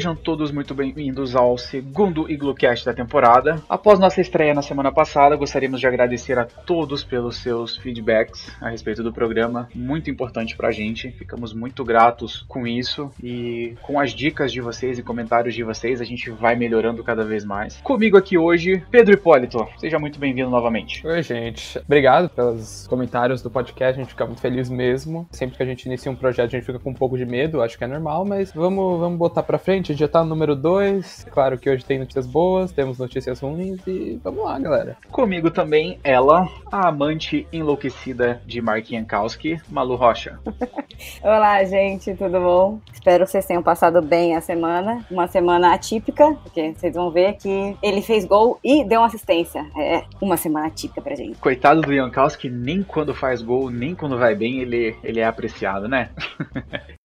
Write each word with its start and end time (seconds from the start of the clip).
Sejam 0.00 0.16
todos 0.16 0.50
muito 0.50 0.74
bem-vindos 0.74 1.36
ao 1.36 1.58
segundo 1.58 2.30
Iglocast 2.30 2.86
da 2.86 2.94
temporada. 2.94 3.62
Após 3.68 3.98
nossa 3.98 4.18
estreia 4.18 4.54
na 4.54 4.62
semana 4.62 4.90
passada, 4.90 5.36
gostaríamos 5.36 5.78
de 5.78 5.86
agradecer 5.86 6.38
a 6.38 6.46
todos 6.46 7.04
pelos 7.04 7.36
seus 7.36 7.76
feedbacks 7.76 8.50
a 8.62 8.70
respeito 8.70 9.02
do 9.02 9.12
programa, 9.12 9.68
muito 9.74 10.10
importante 10.10 10.56
pra 10.56 10.70
gente. 10.70 11.10
Ficamos 11.10 11.52
muito 11.52 11.84
gratos 11.84 12.46
com 12.48 12.66
isso 12.66 13.10
e 13.22 13.74
com 13.82 14.00
as 14.00 14.12
dicas 14.12 14.50
de 14.50 14.62
vocês 14.62 14.98
e 14.98 15.02
comentários 15.02 15.54
de 15.54 15.62
vocês, 15.62 16.00
a 16.00 16.04
gente 16.04 16.30
vai 16.30 16.56
melhorando 16.56 17.04
cada 17.04 17.22
vez 17.22 17.44
mais. 17.44 17.76
Comigo 17.82 18.16
aqui 18.16 18.38
hoje, 18.38 18.82
Pedro 18.90 19.12
Hipólito. 19.12 19.68
Seja 19.76 19.98
muito 19.98 20.18
bem-vindo 20.18 20.48
novamente. 20.48 21.06
Oi, 21.06 21.22
gente. 21.22 21.78
Obrigado 21.78 22.30
pelos 22.30 22.86
comentários 22.86 23.42
do 23.42 23.50
podcast, 23.50 24.00
a 24.00 24.02
gente 24.02 24.14
fica 24.14 24.24
muito 24.24 24.40
feliz 24.40 24.70
mesmo. 24.70 25.28
Sempre 25.30 25.58
que 25.58 25.62
a 25.62 25.66
gente 25.66 25.84
inicia 25.84 26.10
um 26.10 26.16
projeto, 26.16 26.48
a 26.48 26.58
gente 26.58 26.64
fica 26.64 26.78
com 26.78 26.88
um 26.88 26.94
pouco 26.94 27.18
de 27.18 27.26
medo, 27.26 27.60
acho 27.60 27.76
que 27.76 27.84
é 27.84 27.86
normal, 27.86 28.24
mas 28.24 28.50
vamos, 28.50 28.98
vamos 28.98 29.18
botar 29.18 29.42
pra 29.42 29.58
frente 29.58 29.89
gente 29.92 30.00
já 30.00 30.08
tá 30.08 30.22
no 30.22 30.30
número 30.30 30.54
2. 30.54 31.26
Claro 31.30 31.58
que 31.58 31.68
hoje 31.68 31.84
tem 31.84 31.98
notícias 31.98 32.26
boas, 32.26 32.72
temos 32.72 32.98
notícias 32.98 33.40
ruins 33.40 33.80
e 33.86 34.20
vamos 34.22 34.44
lá, 34.44 34.58
galera. 34.58 34.96
Comigo 35.10 35.50
também 35.50 35.98
ela, 36.02 36.48
a 36.70 36.88
amante 36.88 37.46
enlouquecida 37.52 38.40
de 38.46 38.60
Mark 38.60 38.86
Jankowski, 38.86 39.60
Malu 39.68 39.96
Rocha. 39.96 40.38
Olá, 41.22 41.62
gente, 41.64 42.14
tudo 42.14 42.40
bom? 42.40 42.80
Espero 42.92 43.24
que 43.24 43.30
vocês 43.30 43.46
tenham 43.46 43.62
passado 43.62 44.00
bem 44.02 44.36
a 44.36 44.40
semana. 44.40 45.04
Uma 45.10 45.26
semana 45.26 45.74
atípica, 45.74 46.34
porque 46.42 46.72
vocês 46.74 46.94
vão 46.94 47.10
ver 47.10 47.34
que 47.34 47.76
ele 47.82 48.02
fez 48.02 48.24
gol 48.24 48.58
e 48.62 48.84
deu 48.84 49.00
uma 49.00 49.06
assistência. 49.06 49.66
É 49.76 50.04
uma 50.20 50.36
semana 50.36 50.66
atípica 50.66 51.00
pra 51.00 51.14
gente. 51.14 51.38
Coitado 51.38 51.80
do 51.80 51.94
Jankowski, 51.94 52.48
nem 52.48 52.82
quando 52.82 53.14
faz 53.14 53.42
gol, 53.42 53.70
nem 53.70 53.94
quando 53.94 54.18
vai 54.18 54.34
bem, 54.34 54.60
ele, 54.60 54.96
ele 55.02 55.20
é 55.20 55.24
apreciado, 55.24 55.88
né? 55.88 56.10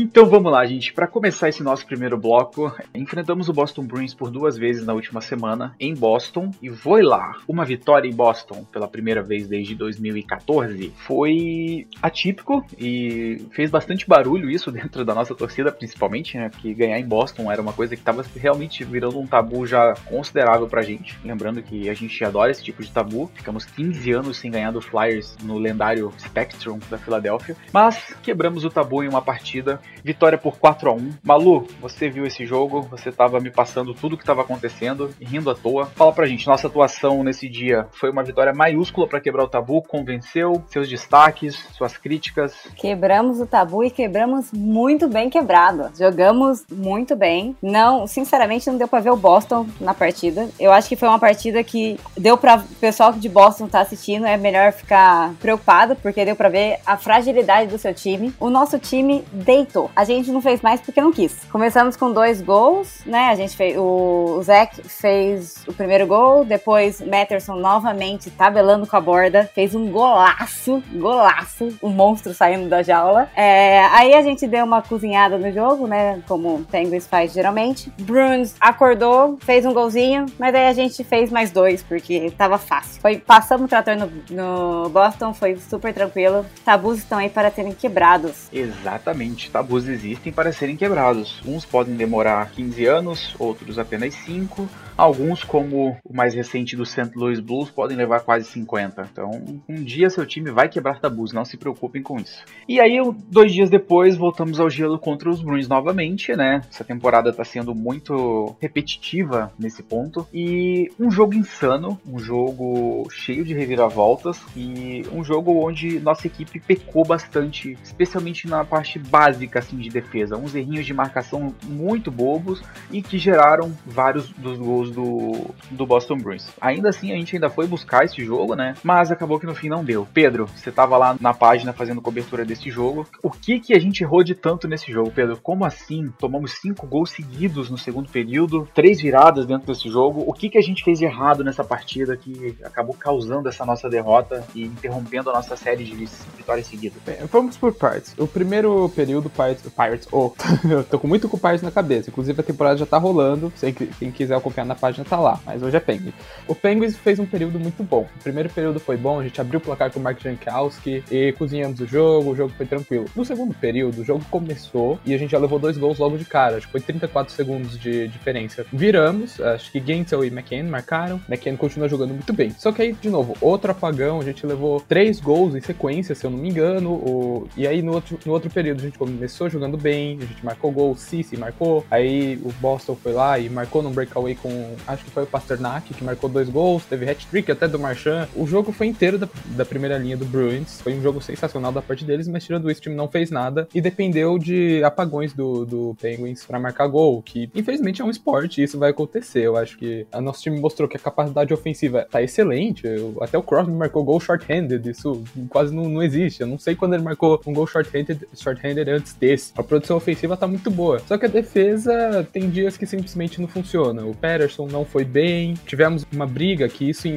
Então 0.00 0.26
vamos 0.26 0.52
lá, 0.52 0.64
gente. 0.64 0.92
Para 0.92 1.08
começar 1.08 1.48
esse 1.48 1.60
nosso 1.60 1.84
primeiro 1.84 2.16
bloco, 2.16 2.72
enfrentamos 2.94 3.48
o 3.48 3.52
Boston 3.52 3.82
Bruins 3.84 4.14
por 4.14 4.30
duas 4.30 4.56
vezes 4.56 4.86
na 4.86 4.94
última 4.94 5.20
semana 5.20 5.74
em 5.80 5.92
Boston 5.92 6.52
e 6.62 6.70
foi 6.70 7.02
lá. 7.02 7.36
Uma 7.48 7.64
vitória 7.64 8.08
em 8.08 8.14
Boston 8.14 8.64
pela 8.70 8.86
primeira 8.86 9.24
vez 9.24 9.48
desde 9.48 9.74
2014 9.74 10.92
foi 10.98 11.88
atípico 12.00 12.64
e 12.78 13.44
fez 13.50 13.72
bastante 13.72 14.06
barulho 14.06 14.48
isso 14.48 14.70
dentro 14.70 15.04
da 15.04 15.16
nossa 15.16 15.34
torcida, 15.34 15.72
principalmente, 15.72 16.38
né? 16.38 16.48
Que 16.48 16.72
ganhar 16.74 17.00
em 17.00 17.04
Boston 17.04 17.50
era 17.50 17.60
uma 17.60 17.72
coisa 17.72 17.96
que 17.96 18.00
estava 18.00 18.24
realmente 18.36 18.84
virando 18.84 19.18
um 19.18 19.26
tabu 19.26 19.66
já 19.66 19.94
considerável 20.06 20.68
pra 20.68 20.80
gente. 20.80 21.18
Lembrando 21.24 21.60
que 21.60 21.90
a 21.90 21.94
gente 21.94 22.24
adora 22.24 22.52
esse 22.52 22.62
tipo 22.62 22.84
de 22.84 22.92
tabu. 22.92 23.28
Ficamos 23.34 23.64
15 23.64 24.12
anos 24.12 24.36
sem 24.36 24.48
ganhar 24.48 24.70
do 24.70 24.80
Flyers 24.80 25.36
no 25.42 25.58
lendário 25.58 26.12
Spectrum 26.20 26.78
da 26.88 26.98
Filadélfia, 26.98 27.56
mas 27.72 28.16
quebramos 28.22 28.64
o 28.64 28.70
tabu 28.70 29.02
em 29.02 29.08
uma 29.08 29.20
partida 29.20 29.80
Vitória 30.04 30.38
por 30.38 30.58
4 30.58 30.90
a 30.90 30.92
1 30.94 31.10
Malu, 31.22 31.66
você 31.80 32.08
viu 32.08 32.24
esse 32.24 32.46
jogo, 32.46 32.82
você 32.82 33.10
tava 33.10 33.40
me 33.40 33.50
passando 33.50 33.94
tudo 33.94 34.14
o 34.14 34.16
que 34.16 34.22
estava 34.22 34.42
acontecendo, 34.42 35.10
rindo 35.20 35.50
à 35.50 35.54
toa. 35.54 35.86
Fala 35.86 36.12
pra 36.12 36.26
gente, 36.26 36.46
nossa 36.46 36.66
atuação 36.66 37.22
nesse 37.22 37.48
dia 37.48 37.86
foi 37.92 38.10
uma 38.10 38.22
vitória 38.22 38.52
maiúscula 38.52 39.06
para 39.06 39.20
quebrar 39.20 39.44
o 39.44 39.48
tabu, 39.48 39.82
convenceu, 39.82 40.62
seus 40.68 40.88
destaques, 40.88 41.56
suas 41.76 41.96
críticas. 41.96 42.54
Quebramos 42.76 43.40
o 43.40 43.46
tabu 43.46 43.84
e 43.84 43.90
quebramos 43.90 44.52
muito 44.52 45.08
bem 45.08 45.28
quebrado. 45.28 45.90
Jogamos 45.98 46.64
muito 46.70 47.16
bem. 47.16 47.56
Não, 47.62 48.06
sinceramente, 48.06 48.68
não 48.68 48.78
deu 48.78 48.88
para 48.88 49.00
ver 49.00 49.10
o 49.10 49.16
Boston 49.16 49.66
na 49.80 49.94
partida. 49.94 50.48
Eu 50.58 50.72
acho 50.72 50.88
que 50.88 50.96
foi 50.96 51.08
uma 51.08 51.18
partida 51.18 51.62
que 51.62 51.98
deu 52.16 52.36
para 52.36 52.56
o 52.56 52.74
pessoal 52.80 53.12
de 53.12 53.28
Boston 53.28 53.68
tá 53.68 53.80
assistindo, 53.80 54.26
é 54.26 54.36
melhor 54.36 54.72
ficar 54.72 55.34
preocupado, 55.40 55.96
porque 55.96 56.24
deu 56.24 56.36
para 56.36 56.48
ver 56.48 56.78
a 56.86 56.96
fragilidade 56.96 57.70
do 57.70 57.78
seu 57.78 57.92
time. 57.92 58.32
O 58.40 58.48
nosso 58.48 58.78
time 58.78 59.24
deitou 59.32 59.67
a 59.94 60.04
gente 60.04 60.30
não 60.30 60.40
fez 60.40 60.60
mais 60.60 60.80
porque 60.80 61.00
não 61.00 61.12
quis. 61.12 61.44
Começamos 61.50 61.96
com 61.96 62.12
dois 62.12 62.40
gols, 62.40 63.00
né? 63.04 63.28
A 63.28 63.34
gente 63.34 63.56
fez. 63.56 63.76
O, 63.76 64.40
Zach 64.42 64.82
fez 64.82 65.64
o 65.66 65.72
primeiro 65.72 66.06
gol, 66.06 66.44
depois 66.44 67.00
Matterson 67.00 67.56
novamente 67.56 68.30
tabelando 68.30 68.86
com 68.86 68.96
a 68.96 69.00
borda, 69.00 69.50
fez 69.54 69.74
um 69.74 69.90
golaço, 69.90 70.82
golaço, 70.94 71.76
um 71.82 71.90
monstro 71.90 72.32
saindo 72.32 72.68
da 72.68 72.82
jaula. 72.82 73.28
É, 73.34 73.80
aí 73.92 74.14
a 74.14 74.22
gente 74.22 74.46
deu 74.46 74.64
uma 74.64 74.80
cozinhada 74.80 75.36
no 75.38 75.52
jogo, 75.52 75.86
né? 75.86 76.22
Como 76.26 76.64
Penguins 76.70 77.06
faz 77.06 77.32
geralmente. 77.32 77.92
Bruins 77.98 78.54
acordou, 78.60 79.38
fez 79.40 79.66
um 79.66 79.72
golzinho, 79.72 80.26
mas 80.38 80.54
aí 80.54 80.68
a 80.68 80.72
gente 80.72 81.02
fez 81.04 81.30
mais 81.30 81.50
dois, 81.50 81.82
porque 81.82 82.32
tava 82.36 82.58
fácil. 82.58 83.00
Foi, 83.00 83.18
passamos 83.18 83.66
o 83.66 83.68
trator 83.68 83.96
no, 83.96 84.10
no 84.30 84.88
Boston, 84.88 85.34
foi 85.34 85.56
super 85.56 85.92
tranquilo. 85.92 86.44
Tabus 86.64 86.98
estão 86.98 87.18
aí 87.18 87.28
para 87.28 87.50
serem 87.50 87.72
quebrados. 87.72 88.48
Exatamente, 88.52 89.50
tabus 89.58 89.88
existem 89.88 90.32
para 90.32 90.52
serem 90.52 90.76
quebrados. 90.76 91.40
Uns 91.44 91.64
podem 91.64 91.96
demorar 91.96 92.48
15 92.50 92.86
anos, 92.86 93.34
outros 93.40 93.76
apenas 93.76 94.14
5. 94.14 94.68
Alguns, 94.98 95.44
como 95.44 95.96
o 96.04 96.12
mais 96.12 96.34
recente 96.34 96.74
do 96.74 96.84
St. 96.84 97.12
Louis 97.14 97.38
Blues, 97.38 97.70
podem 97.70 97.96
levar 97.96 98.18
quase 98.18 98.46
50. 98.46 99.08
Então, 99.12 99.30
um 99.68 99.76
dia 99.76 100.10
seu 100.10 100.26
time 100.26 100.50
vai 100.50 100.68
quebrar 100.68 100.98
tabus, 100.98 101.32
não 101.32 101.44
se 101.44 101.56
preocupem 101.56 102.02
com 102.02 102.16
isso. 102.16 102.44
E 102.68 102.80
aí, 102.80 102.98
dois 103.30 103.52
dias 103.52 103.70
depois, 103.70 104.16
voltamos 104.16 104.58
ao 104.58 104.68
gelo 104.68 104.98
contra 104.98 105.30
os 105.30 105.40
Bruins 105.40 105.68
novamente, 105.68 106.34
né? 106.34 106.62
Essa 106.68 106.82
temporada 106.82 107.30
está 107.30 107.44
sendo 107.44 107.76
muito 107.76 108.56
repetitiva 108.60 109.52
nesse 109.56 109.84
ponto. 109.84 110.26
E 110.34 110.90
um 110.98 111.12
jogo 111.12 111.34
insano, 111.34 111.96
um 112.04 112.18
jogo 112.18 113.06
cheio 113.08 113.44
de 113.44 113.54
reviravoltas 113.54 114.42
e 114.56 115.04
um 115.12 115.22
jogo 115.22 115.64
onde 115.64 116.00
nossa 116.00 116.26
equipe 116.26 116.58
pecou 116.58 117.04
bastante, 117.04 117.78
especialmente 117.84 118.48
na 118.48 118.64
parte 118.64 118.98
básica 118.98 119.60
assim, 119.60 119.76
de 119.76 119.90
defesa. 119.90 120.36
Uns 120.36 120.56
errinhos 120.56 120.84
de 120.84 120.92
marcação 120.92 121.54
muito 121.64 122.10
bobos 122.10 122.60
e 122.90 123.00
que 123.00 123.16
geraram 123.16 123.72
vários 123.86 124.30
dos 124.30 124.58
gols 124.58 124.87
do, 124.90 125.50
do 125.70 125.86
Boston 125.86 126.16
Bruins. 126.16 126.46
Ainda 126.60 126.88
assim, 126.88 127.12
a 127.12 127.16
gente 127.16 127.36
ainda 127.36 127.50
foi 127.50 127.66
buscar 127.66 128.04
esse 128.04 128.24
jogo, 128.24 128.54
né? 128.54 128.74
Mas 128.82 129.10
acabou 129.10 129.38
que 129.38 129.46
no 129.46 129.54
fim 129.54 129.68
não 129.68 129.84
deu. 129.84 130.06
Pedro, 130.12 130.46
você 130.46 130.70
tava 130.70 130.96
lá 130.96 131.16
na 131.20 131.34
página 131.34 131.72
fazendo 131.72 132.00
cobertura 132.00 132.44
desse 132.44 132.70
jogo. 132.70 133.06
O 133.22 133.30
que 133.30 133.60
que 133.60 133.74
a 133.74 133.78
gente 133.78 134.02
errou 134.02 134.22
de 134.22 134.34
tanto 134.34 134.68
nesse 134.68 134.92
jogo, 134.92 135.10
Pedro? 135.10 135.38
Como 135.42 135.64
assim? 135.64 136.12
Tomamos 136.18 136.52
cinco 136.52 136.86
gols 136.86 137.10
seguidos 137.10 137.70
no 137.70 137.78
segundo 137.78 138.08
período, 138.08 138.68
três 138.74 139.00
viradas 139.00 139.46
dentro 139.46 139.66
desse 139.66 139.88
jogo. 139.88 140.24
O 140.26 140.32
que 140.32 140.48
que 140.48 140.58
a 140.58 140.62
gente 140.62 140.84
fez 140.84 140.98
de 140.98 141.04
errado 141.04 141.44
nessa 141.44 141.64
partida 141.64 142.16
que 142.16 142.56
acabou 142.64 142.94
causando 142.94 143.48
essa 143.48 143.64
nossa 143.64 143.88
derrota 143.88 144.44
e 144.54 144.64
interrompendo 144.64 145.30
a 145.30 145.34
nossa 145.34 145.56
série 145.56 145.84
de 145.84 145.94
vitórias 146.36 146.66
seguidas? 146.66 147.00
Bem, 147.04 147.16
vamos 147.30 147.56
por 147.56 147.72
partes. 147.72 148.14
O 148.18 148.26
primeiro 148.26 148.88
período, 148.94 149.30
Pirates, 149.30 149.62
Pirates 149.62 150.08
oh, 150.12 150.32
eu 150.68 150.84
tô 150.84 150.98
com 150.98 151.06
muito 151.06 151.28
com 151.28 151.36
o 151.36 151.40
Pirates 151.40 151.62
na 151.62 151.70
cabeça. 151.70 152.10
Inclusive 152.10 152.40
a 152.40 152.44
temporada 152.44 152.76
já 152.76 152.86
tá 152.86 152.98
rolando. 152.98 153.52
Quem 153.98 154.10
quiser 154.10 154.36
acompanhar 154.36 154.66
na 154.66 154.74
página 154.78 155.04
tá 155.04 155.18
lá, 155.18 155.40
mas 155.44 155.62
hoje 155.62 155.76
é 155.76 155.80
Penguins. 155.80 156.14
O 156.46 156.54
Penguins 156.54 156.96
fez 156.96 157.18
um 157.18 157.26
período 157.26 157.58
muito 157.58 157.82
bom. 157.82 158.06
O 158.16 158.22
primeiro 158.22 158.48
período 158.48 158.80
foi 158.80 158.96
bom, 158.96 159.20
a 159.20 159.22
gente 159.22 159.40
abriu 159.40 159.58
o 159.58 159.62
placar 159.62 159.90
com 159.90 160.00
o 160.00 160.02
Mark 160.02 160.20
Jankowski 160.20 161.04
e 161.10 161.32
cozinhamos 161.32 161.80
o 161.80 161.86
jogo, 161.86 162.30
o 162.30 162.36
jogo 162.36 162.52
foi 162.56 162.66
tranquilo. 162.66 163.06
No 163.14 163.24
segundo 163.24 163.54
período, 163.54 164.00
o 164.00 164.04
jogo 164.04 164.24
começou 164.30 164.98
e 165.04 165.14
a 165.14 165.18
gente 165.18 165.30
já 165.30 165.38
levou 165.38 165.58
dois 165.58 165.76
gols 165.76 165.98
logo 165.98 166.16
de 166.16 166.24
cara, 166.24 166.56
acho 166.56 166.66
que 166.66 166.72
foi 166.72 166.80
34 166.80 167.32
segundos 167.34 167.78
de 167.78 168.08
diferença. 168.08 168.64
Viramos, 168.72 169.40
acho 169.40 169.70
que 169.70 169.80
Gensel 169.80 170.24
e 170.24 170.28
McCann 170.28 170.68
marcaram, 170.68 171.20
McCann 171.28 171.56
continua 171.56 171.88
jogando 171.88 172.10
muito 172.10 172.32
bem. 172.32 172.50
Só 172.50 172.72
que 172.72 172.82
aí, 172.82 172.92
de 172.92 173.10
novo, 173.10 173.36
outro 173.40 173.70
apagão, 173.70 174.20
a 174.20 174.24
gente 174.24 174.46
levou 174.46 174.80
três 174.80 175.20
gols 175.20 175.54
em 175.54 175.60
sequência, 175.60 176.14
se 176.14 176.24
eu 176.24 176.30
não 176.30 176.38
me 176.38 176.48
engano, 176.48 176.92
o... 176.92 177.48
e 177.56 177.66
aí 177.66 177.82
no 177.82 177.92
outro, 177.92 178.18
no 178.24 178.32
outro 178.32 178.50
período 178.50 178.80
a 178.80 178.84
gente 178.84 178.98
começou 178.98 179.48
jogando 179.50 179.76
bem, 179.76 180.18
a 180.20 180.24
gente 180.24 180.44
marcou 180.44 180.70
gol, 180.70 180.96
Cici 180.96 181.36
marcou, 181.36 181.84
aí 181.90 182.40
o 182.44 182.52
Boston 182.60 182.96
foi 182.96 183.12
lá 183.12 183.38
e 183.38 183.48
marcou 183.48 183.82
no 183.82 183.90
breakaway 183.90 184.34
com 184.34 184.67
acho 184.86 185.04
que 185.04 185.10
foi 185.10 185.22
o 185.22 185.26
Pasternak 185.26 185.92
que 185.92 186.04
marcou 186.04 186.28
dois 186.28 186.48
gols, 186.48 186.84
teve 186.84 187.08
hat-trick 187.08 187.50
até 187.50 187.66
do 187.66 187.78
Marchand. 187.78 188.28
O 188.34 188.46
jogo 188.46 188.72
foi 188.72 188.86
inteiro 188.86 189.18
da, 189.18 189.28
da 189.56 189.64
primeira 189.64 189.98
linha 189.98 190.16
do 190.16 190.24
Bruins, 190.24 190.80
foi 190.80 190.94
um 190.94 191.02
jogo 191.02 191.20
sensacional 191.20 191.72
da 191.72 191.82
parte 191.82 192.04
deles, 192.04 192.28
mas 192.28 192.44
tirando 192.44 192.70
isso, 192.70 192.80
o 192.80 192.82
time 192.82 192.94
não 192.94 193.08
fez 193.08 193.30
nada 193.30 193.68
e 193.74 193.80
dependeu 193.80 194.38
de 194.38 194.82
apagões 194.84 195.32
do, 195.32 195.64
do 195.64 195.96
Penguins 196.00 196.44
para 196.44 196.58
marcar 196.58 196.86
gol, 196.86 197.22
que 197.22 197.50
infelizmente 197.54 198.02
é 198.02 198.04
um 198.04 198.10
esporte 198.10 198.60
e 198.60 198.64
isso 198.64 198.78
vai 198.78 198.90
acontecer. 198.90 199.40
Eu 199.40 199.56
acho 199.56 199.76
que 199.78 200.06
a 200.12 200.20
nosso 200.20 200.42
time 200.42 200.60
mostrou 200.60 200.88
que 200.88 200.96
a 200.96 201.00
capacidade 201.00 201.52
ofensiva 201.52 202.06
tá 202.10 202.22
excelente, 202.22 202.86
eu, 202.86 203.16
até 203.20 203.36
o 203.38 203.42
Crosby 203.42 203.72
marcou 203.72 204.04
gol 204.04 204.20
short-handed, 204.20 204.88
isso 204.88 205.22
quase 205.48 205.74
não, 205.74 205.88
não 205.88 206.02
existe. 206.02 206.40
Eu 206.40 206.46
não 206.46 206.58
sei 206.58 206.74
quando 206.74 206.94
ele 206.94 207.02
marcou 207.02 207.40
um 207.46 207.52
gol 207.52 207.66
short-handed 207.66 208.26
short 208.36 208.60
antes 208.90 209.14
desse. 209.14 209.52
A 209.56 209.62
produção 209.62 209.96
ofensiva 209.96 210.36
tá 210.36 210.46
muito 210.46 210.70
boa. 210.70 211.00
Só 211.00 211.16
que 211.16 211.26
a 211.26 211.28
defesa 211.28 212.26
tem 212.32 212.50
dias 212.50 212.76
que 212.76 212.86
simplesmente 212.86 213.40
não 213.40 213.48
funciona. 213.48 214.04
O 214.04 214.14
Patterson 214.14 214.57
não 214.66 214.84
foi 214.84 215.04
bem. 215.04 215.54
Tivemos 215.66 216.06
uma 216.12 216.26
briga 216.26 216.68
que 216.68 216.88
isso 216.88 217.08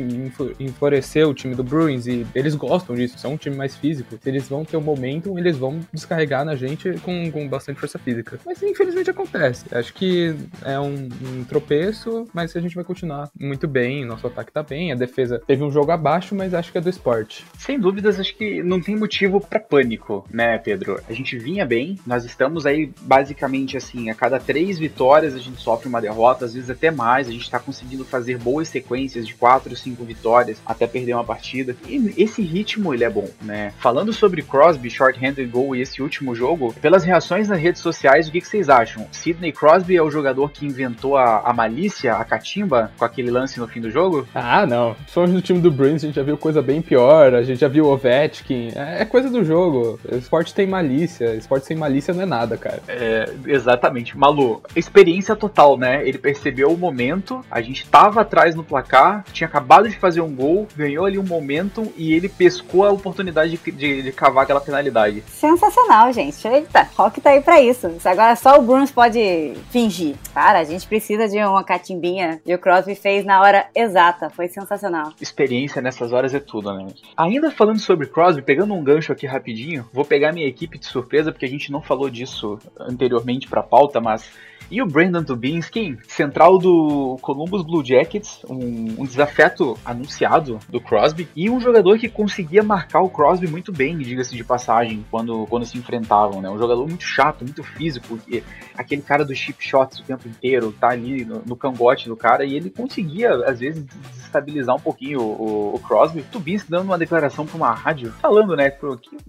enfureceu 0.60 1.30
o 1.30 1.34
time 1.34 1.56
do 1.56 1.64
Bruins 1.64 2.08
e 2.08 2.26
eles 2.36 2.56
gostam 2.56 2.96
disso. 2.96 3.18
São 3.18 3.34
um 3.34 3.38
time 3.38 3.56
mais 3.56 3.76
físico. 3.76 4.18
Se 4.22 4.30
eles 4.30 4.48
vão 4.48 4.66
ter 4.66 4.78
um 4.78 4.82
momento, 4.82 5.38
eles 5.38 5.58
vão 5.58 5.80
descarregar 5.94 6.46
na 6.46 6.56
gente 6.56 6.92
com, 7.00 7.32
com 7.32 7.48
bastante 7.48 7.80
força 7.80 7.98
física. 8.00 8.40
Mas 8.46 8.62
infelizmente 8.62 9.10
acontece. 9.10 9.66
Acho 9.72 9.94
que 9.94 10.36
é 10.64 10.80
um, 10.80 11.10
um 11.24 11.44
tropeço, 11.44 12.28
mas 12.34 12.56
a 12.56 12.60
gente 12.60 12.76
vai 12.76 12.84
continuar 12.84 13.30
muito 13.40 13.68
bem. 13.68 14.06
Nosso 14.06 14.28
ataque 14.28 14.52
tá 14.52 14.64
bem. 14.64 14.92
A 14.92 14.96
defesa 14.96 15.42
teve 15.46 15.64
um 15.64 15.72
jogo 15.72 15.92
abaixo, 15.92 16.36
mas 16.36 16.54
acho 16.54 16.72
que 16.72 16.78
é 16.78 16.82
do 16.82 16.90
esporte. 16.90 17.46
Sem 17.58 17.80
dúvidas, 17.80 18.20
acho 18.20 18.36
que 18.36 18.62
não 18.64 18.82
tem 18.82 18.96
motivo 18.96 19.40
para 19.40 19.60
pânico, 19.60 20.26
né, 20.32 20.58
Pedro? 20.58 21.00
A 21.08 21.14
gente 21.14 21.38
vinha 21.38 21.66
bem. 21.66 21.98
Nós 22.06 22.26
estamos 22.26 22.66
aí 22.66 22.92
basicamente 23.02 23.78
assim, 23.78 24.10
a 24.10 24.16
cada 24.16 24.40
três 24.40 24.78
vitórias 24.78 25.36
a 25.36 25.40
gente 25.40 25.62
sofre 25.62 25.88
uma 25.88 26.02
derrota, 26.02 26.46
às 26.46 26.54
vezes 26.54 26.70
até 26.70 26.92
mais. 26.92 27.21
A 27.28 27.32
gente 27.32 27.44
está 27.44 27.60
conseguindo 27.60 28.06
fazer 28.06 28.38
boas 28.38 28.68
sequências 28.68 29.28
de 29.28 29.34
quatro, 29.36 29.76
cinco 29.76 30.04
vitórias 30.04 30.62
até 30.66 30.88
perder 30.88 31.14
uma 31.14 31.24
partida. 31.24 31.76
E 31.88 32.14
esse 32.18 32.42
ritmo 32.42 32.94
ele 32.94 33.04
é 33.04 33.10
bom, 33.10 33.30
né? 33.42 33.74
Falando 33.80 34.14
sobre 34.14 34.42
Crosby, 34.42 34.90
short-handed 34.90 35.50
goal 35.50 35.76
e 35.76 35.82
esse 35.82 36.02
último 36.02 36.36
jogo, 36.36 36.74
pelas 36.82 37.04
reações 37.04 37.48
nas 37.48 37.60
redes 37.60 37.82
sociais, 37.82 38.28
o 38.28 38.32
que, 38.32 38.42
que 38.42 38.48
vocês 38.48 38.70
acham? 38.70 39.08
Sidney 39.12 39.52
Crosby 39.52 39.96
é 39.96 40.02
o 40.02 40.12
jogador 40.12 40.52
que 40.52 40.66
inventou 40.66 41.18
a, 41.18 41.40
a 41.40 41.54
malícia, 41.54 42.16
a 42.16 42.24
catimba, 42.24 42.92
com 42.98 43.06
aquele 43.06 43.32
lance 43.32 43.60
no 43.60 43.68
fim 43.68 43.82
do 43.82 43.90
jogo? 43.90 44.28
Ah, 44.34 44.66
não. 44.66 44.96
Somos 45.08 45.32
no 45.32 45.42
time 45.42 45.60
do 45.60 45.72
Bruins, 45.72 46.04
a 46.04 46.08
gente 46.08 46.16
já 46.16 46.24
viu 46.24 46.38
coisa 46.38 46.62
bem 46.62 46.82
pior, 46.82 47.34
a 47.34 47.44
gente 47.44 47.60
já 47.60 47.68
viu 47.68 47.86
o 47.86 47.94
Ovechkin. 47.94 48.72
É, 48.76 49.02
é 49.02 49.06
coisa 49.06 49.30
do 49.30 49.44
jogo. 49.44 50.00
Esporte 50.12 50.54
tem 50.54 50.68
malícia, 50.68 51.36
esporte 51.36 51.66
sem 51.66 51.78
malícia 51.78 52.14
não 52.14 52.24
é 52.24 52.26
nada, 52.26 52.58
cara. 52.58 52.82
É, 52.88 53.30
exatamente. 53.46 54.18
Malu, 54.18 54.62
experiência 54.76 55.36
total, 55.36 55.78
né? 55.78 56.08
Ele 56.08 56.18
percebeu 56.18 56.72
o 56.72 56.78
momento, 56.78 57.02
a 57.50 57.62
gente 57.62 57.88
tava 57.88 58.22
atrás 58.22 58.56
no 58.56 58.64
placar, 58.64 59.24
tinha 59.32 59.48
acabado 59.48 59.90
de 59.90 59.98
fazer 59.98 60.22
um 60.22 60.34
gol, 60.34 60.68
ganhou 60.76 61.06
ali 61.06 61.18
um 61.18 61.26
momento 61.26 61.92
e 61.98 62.14
ele 62.14 62.30
pescou 62.30 62.86
a 62.86 62.92
oportunidade 62.92 63.58
de, 63.58 63.72
de, 63.72 64.02
de 64.04 64.12
cavar 64.12 64.44
aquela 64.44 64.62
penalidade. 64.62 65.24
Sensacional, 65.28 66.12
gente. 66.14 66.48
Eita, 66.48 66.88
Rock 66.96 67.22
tá 67.22 67.32
aí 67.32 67.42
pra 67.42 67.62
isso. 67.62 67.92
Agora 68.06 68.36
só 68.36 68.58
o 68.58 68.62
Bruns 68.62 68.92
pode 68.92 69.54
fingir. 69.70 70.16
Cara, 70.34 70.60
a 70.60 70.64
gente 70.64 70.88
precisa 70.88 71.28
de 71.28 71.38
uma 71.38 71.64
catimbinha 71.64 72.42
e 72.46 72.54
o 72.54 72.60
Crosby 72.60 72.96
fez 72.96 73.26
na 73.26 73.42
hora 73.42 73.68
exata. 73.76 74.30
Foi 74.30 74.48
sensacional. 74.48 75.14
Experiência 75.20 75.82
nessas 75.82 76.12
horas 76.12 76.34
é 76.34 76.40
tudo, 76.40 76.74
né? 76.74 76.88
Ainda 77.18 77.52
falando 77.52 77.80
sobre 77.80 78.08
Crosby, 78.08 78.42
pegando 78.42 78.74
um 78.74 78.84
gancho 78.84 79.12
aqui 79.12 79.26
rapidinho, 79.26 79.88
vou 79.94 80.06
pegar 80.06 80.32
minha 80.32 80.48
equipe 80.48 80.78
de 80.78 80.86
surpresa 80.86 81.32
porque 81.32 81.46
a 81.46 81.50
gente 81.50 81.72
não 81.72 81.82
falou 81.82 82.10
disso 82.10 82.60
anteriormente 82.80 83.48
para 83.48 83.62
a 83.62 83.64
pauta, 83.64 84.00
mas 84.00 84.30
e 84.72 84.82
o 84.82 84.86
Brandon 84.86 85.22
Dubinsky, 85.22 85.98
central 86.08 86.58
do 86.58 87.18
Columbus 87.22 87.62
Blue 87.62 87.84
Jackets, 87.86 88.42
um, 88.50 89.02
um, 89.02 89.06
desafeto 89.06 89.78
anunciado 89.84 90.60
do 90.70 90.80
Crosby, 90.80 91.28
e 91.36 91.50
um 91.50 91.60
jogador 91.60 92.00
que 92.00 92.08
conseguia 92.08 92.64
marcar 92.64 93.02
o 93.02 93.10
Crosby 93.10 93.48
muito 93.48 93.74
bem, 93.74 93.98
diga-se 93.98 94.34
de 94.34 94.44
passagem, 94.46 95.06
quando, 95.12 95.46
quando 95.48 95.66
se 95.66 95.78
enfrentavam, 95.78 96.42
né? 96.42 96.50
Um 96.50 96.58
jogador 96.58 96.88
muito 96.88 97.04
chato, 97.04 97.44
muito 97.44 97.62
físico, 97.64 98.18
que, 98.18 98.42
aquele 98.78 99.02
cara 99.02 99.26
dos 99.26 99.38
chip 99.38 99.62
shots 99.62 100.00
o 100.00 100.04
tempo 100.04 100.26
inteiro, 100.30 100.72
tá 100.72 100.88
ali 100.88 101.26
no, 101.26 101.44
no 101.46 101.56
cangote 101.58 102.08
do 102.08 102.16
cara, 102.16 102.46
e 102.46 102.56
ele 102.56 102.70
conseguia, 102.70 103.34
às 103.46 103.60
vezes, 103.60 103.84
desestabilizar 103.84 104.74
um 104.74 104.80
pouquinho 104.80 105.20
o, 105.20 105.42
o, 105.42 105.76
o 105.76 105.80
Crosby. 105.80 106.24
Dubinsky 106.32 106.72
dando 106.72 106.86
uma 106.86 106.98
declaração 106.98 107.46
pra 107.46 107.58
uma 107.58 107.74
rádio, 107.74 108.14
falando, 108.22 108.56
né, 108.56 108.70
que, 108.70 108.88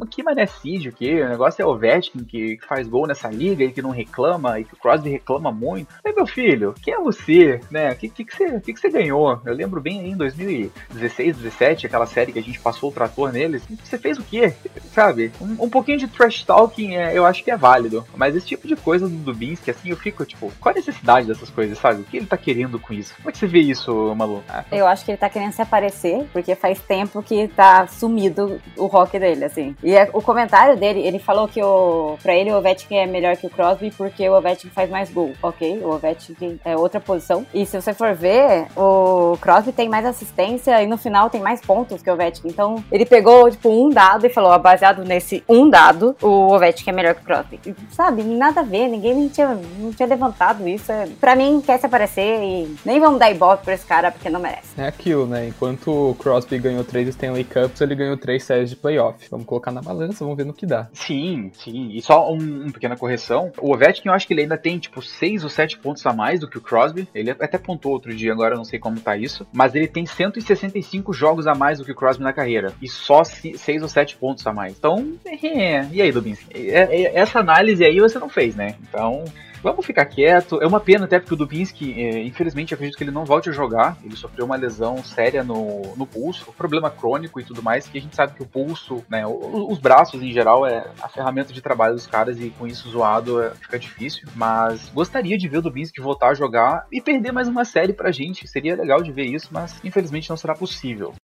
que 0.09 0.23
mané 0.23 0.47
Cid, 0.47 0.93
que 0.93 1.21
o 1.21 1.29
negócio 1.29 1.61
é 1.61 1.67
o 1.67 1.71
Ovechkin 1.71 2.23
que, 2.23 2.56
que 2.59 2.67
faz 2.67 2.87
gol 2.87 3.09
nessa 3.09 3.29
liga 3.29 3.65
e 3.65 3.73
que 3.73 3.83
não 3.83 3.91
reclama, 3.91 4.61
e 4.61 4.65
que 4.65 4.75
o 4.75 4.77
Crosby 4.77 5.11
reclama 5.11 5.31
reclama 5.32 5.50
muito. 5.52 5.94
Aí, 6.05 6.12
meu 6.12 6.26
filho, 6.26 6.75
quem 6.82 6.94
é 6.94 6.99
você? 6.99 7.61
Né? 7.70 7.93
O 7.93 7.96
que, 7.96 8.08
que, 8.08 8.25
que, 8.25 8.37
você, 8.37 8.61
que, 8.61 8.73
que 8.73 8.81
você 8.81 8.90
ganhou? 8.90 9.40
Eu 9.44 9.55
lembro 9.55 9.81
bem 9.81 10.00
aí 10.00 10.11
em 10.11 10.17
2016, 10.17 11.37
17, 11.37 11.87
aquela 11.87 12.06
série 12.06 12.32
que 12.32 12.38
a 12.38 12.43
gente 12.43 12.61
passou 12.61 12.90
o 12.90 12.93
trator 12.93 13.32
neles. 13.32 13.62
Você 13.82 13.99
fez 13.99 14.19
o 14.19 14.23
quê? 14.23 14.52
Sabe? 14.93 15.32
Um, 15.40 15.64
um 15.64 15.70
pouquinho 15.70 15.99
de 15.99 16.08
trash 16.08 16.44
talking 16.44 16.96
é, 16.96 17.17
eu 17.17 17.25
acho 17.25 17.43
que 17.43 17.50
é 17.50 17.56
válido. 17.56 18.05
Mas 18.17 18.37
esse 18.37 18.46
tipo 18.46 18.67
de 18.67 18.76
coisa 18.76 19.08
do 19.08 19.17
Dubinsky, 19.17 19.70
assim, 19.70 19.90
eu 19.90 19.96
fico, 19.96 20.25
tipo, 20.25 20.52
qual 20.61 20.73
a 20.75 20.76
necessidade 20.76 21.26
dessas 21.26 21.50
coisas, 21.50 21.79
sabe? 21.79 22.02
O 22.02 22.05
que 22.05 22.17
ele 22.17 22.26
tá 22.26 22.37
querendo 22.37 22.79
com 22.79 22.93
isso? 22.93 23.14
Como 23.17 23.29
é 23.29 23.32
que 23.32 23.38
você 23.38 23.46
vê 23.46 23.61
isso, 23.61 24.14
Malu? 24.14 24.43
Eu 24.70 24.87
acho 24.87 25.05
que 25.05 25.12
ele 25.12 25.19
tá 25.19 25.29
querendo 25.29 25.52
se 25.52 25.62
aparecer, 25.62 26.26
porque 26.32 26.55
faz 26.55 26.81
tempo 26.81 27.23
que 27.23 27.49
tá 27.49 27.87
sumido 27.87 28.61
o 28.76 28.87
rock 28.87 29.19
dele, 29.19 29.44
assim. 29.44 29.76
E 29.82 29.94
é, 29.94 30.11
o 30.12 30.20
comentário 30.20 30.76
dele, 30.76 31.00
ele 31.00 31.19
falou 31.19 31.49
que 31.49 31.62
o, 31.62 32.17
pra 32.23 32.34
ele 32.34 32.50
o 32.50 32.56
Ovechkin 32.56 32.96
é 32.96 33.06
melhor 33.06 33.37
que 33.37 33.46
o 33.46 33.50
Crosby 33.50 33.90
porque 33.96 34.29
o 34.29 34.37
Ovechkin 34.37 34.69
faz 34.70 34.90
mais 34.90 35.11
gol 35.11 35.22
gol, 35.23 35.33
ok? 35.43 35.81
O 35.85 35.91
Ovechkin 35.91 36.59
é 36.65 36.77
outra 36.77 37.01
posição. 37.01 37.47
E 37.55 37.65
se 37.65 37.81
você 37.81 37.95
for 37.95 38.15
ver, 38.15 38.67
o 38.77 39.37
Crosby 39.41 39.73
tem 39.73 39.89
mais 39.89 40.05
assistência 40.05 40.83
e 40.83 40.87
no 40.87 40.97
final 40.97 41.31
tem 41.31 41.41
mais 41.41 41.61
pontos 41.61 42.03
que 42.03 42.11
o 42.11 42.15
Ovechkin. 42.15 42.49
Então, 42.49 42.83
ele 42.91 43.07
pegou, 43.07 43.51
tipo, 43.51 43.69
um 43.71 43.91
dado 43.91 44.27
e 44.27 44.31
falou, 44.31 44.57
baseado 44.59 45.05
nesse 45.05 45.43
um 45.49 45.69
dado, 45.69 46.17
o 46.21 46.53
Ovechkin 46.53 46.91
é 46.91 46.93
melhor 46.93 47.15
que 47.15 47.23
o 47.23 47.25
Crosby. 47.25 47.61
E, 47.67 47.75
sabe, 47.93 48.23
nada 48.23 48.61
a 48.61 48.65
ver, 48.65 48.89
ninguém 48.89 49.15
nem 49.15 49.29
tinha, 49.29 49.59
não 49.79 49.93
tinha 49.93 50.09
levantado 50.09 50.67
isso. 50.69 50.93
Pra 51.21 51.37
mim, 51.37 51.61
quer 51.61 51.79
se 51.79 51.87
aparecer 51.87 52.43
e 52.43 52.77
nem 52.85 53.01
vamos 53.01 53.19
dar 53.19 53.31
ibope 53.31 53.65
pra 53.65 53.75
esse 53.75 53.87
cara 53.87 54.11
porque 54.11 54.31
não 54.31 54.41
merece. 54.41 54.81
É 54.81 54.87
aquilo, 54.87 55.27
né? 55.27 55.49
Enquanto 55.49 56.11
o 56.11 56.15
Crosby 56.15 56.59
ganhou 56.59 56.85
três 56.85 57.09
Stanley 57.09 57.45
Cups, 57.45 57.81
ele 57.81 57.95
ganhou 57.95 58.17
três 58.17 58.45
séries 58.45 58.71
de 58.71 58.77
playoff. 58.77 59.27
Vamos 59.31 59.47
colocar 59.47 59.71
na 59.71 59.83
balança, 59.83 60.25
vamos 60.25 60.37
ver 60.37 60.47
no 60.47 60.53
que 60.53 60.67
dá. 60.67 60.89
Sim, 60.93 61.51
sim. 61.55 61.91
E 61.93 62.03
só 62.03 62.33
um, 62.33 62.63
uma 62.63 62.73
pequena 62.73 62.97
correção. 62.97 63.53
O 63.61 63.73
Ovechkin, 63.73 64.09
eu 64.09 64.15
acho 64.15 64.27
que 64.27 64.33
ele 64.33 64.43
ainda 64.43 64.57
tem, 64.57 64.79
tipo, 64.79 65.03
6 65.19 65.44
ou 65.44 65.50
7 65.50 65.79
pontos 65.79 66.05
a 66.06 66.12
mais 66.12 66.41
do 66.41 66.49
que 66.49 66.59
o 66.59 66.61
Crosby. 66.61 67.09
Ele 67.14 67.31
até 67.31 67.59
pontou 67.59 67.93
outro 67.93 68.14
dia, 68.14 68.32
agora 68.32 68.55
eu 68.55 68.59
não 68.59 68.64
sei 68.64 68.79
como 68.79 69.00
tá 69.00 69.17
isso. 69.17 69.47
Mas 69.53 69.75
ele 69.75 69.87
tem 69.87 70.06
165 70.06 71.12
jogos 71.12 71.47
a 71.47 71.55
mais 71.55 71.79
do 71.79 71.85
que 71.85 71.93
o 71.93 71.94
Crosby 71.94 72.23
na 72.23 72.32
carreira. 72.32 72.73
E 72.81 72.88
só 72.88 73.23
6 73.25 73.82
ou 73.82 73.88
7 73.88 74.17
pontos 74.17 74.47
a 74.47 74.53
mais. 74.53 74.75
Então, 74.76 75.14
é, 75.25 75.87
e 75.91 76.03
aí, 76.03 76.12
Dubinsky? 76.12 76.70
É, 76.70 77.03
é, 77.03 77.19
essa 77.19 77.38
análise 77.41 77.85
aí 77.85 78.00
você 78.00 78.19
não 78.19 78.29
fez, 78.29 78.55
né? 78.55 78.76
Então, 78.82 79.25
Vamos 79.62 79.87
ficar 79.87 80.05
quieto. 80.06 80.61
É 80.61 80.67
uma 80.67 80.81
pena 80.81 81.05
até 81.05 81.20
porque 81.20 81.35
o 81.35 81.37
Dubinsky, 81.37 82.00
é, 82.03 82.25
infelizmente, 82.25 82.75
acredito 82.75 82.97
que 82.97 83.05
ele 83.05 83.12
não 83.12 83.25
volte 83.25 83.49
a 83.49 83.53
jogar. 83.53 83.97
Ele 84.03 84.17
sofreu 84.17 84.44
uma 84.44 84.56
lesão 84.56 85.03
séria 85.05 85.44
no, 85.44 85.94
no 85.97 86.05
pulso, 86.05 86.50
um 86.50 86.53
problema 86.53 86.91
crônico 86.91 87.41
e 87.41 87.44
tudo 87.44 87.62
mais, 87.62 87.87
que 87.87 87.97
a 87.97 88.00
gente 88.00 88.17
sabe 88.17 88.35
que 88.35 88.43
o 88.43 88.47
pulso, 88.47 89.05
né, 89.09 89.25
os 89.26 89.79
braços 89.79 90.20
em 90.20 90.32
geral 90.32 90.67
é 90.67 90.91
a 91.01 91.08
ferramenta 91.08 91.53
de 91.53 91.63
trabalho 91.63 91.94
dos 91.94 92.06
caras 92.06 92.41
e 92.41 92.51
com 92.51 92.67
isso 92.67 92.89
zoado 92.91 93.41
é, 93.41 93.51
fica 93.55 93.79
difícil. 93.79 94.29
Mas 94.34 94.91
gostaria 94.93 95.39
de 95.39 95.48
ver 95.48 95.58
o 95.58 95.63
Dubinsky 95.63 96.01
voltar 96.01 96.31
a 96.31 96.34
jogar 96.34 96.87
e 96.91 97.01
perder 97.01 97.31
mais 97.31 97.46
uma 97.46 97.65
série 97.65 97.93
pra 97.93 98.10
gente. 98.10 98.48
Seria 98.48 98.75
legal 98.75 99.01
de 99.01 99.13
ver 99.13 99.27
isso, 99.27 99.48
mas 99.53 99.79
infelizmente 99.84 100.29
não 100.29 100.37
será 100.37 100.55
possível. 100.55 101.15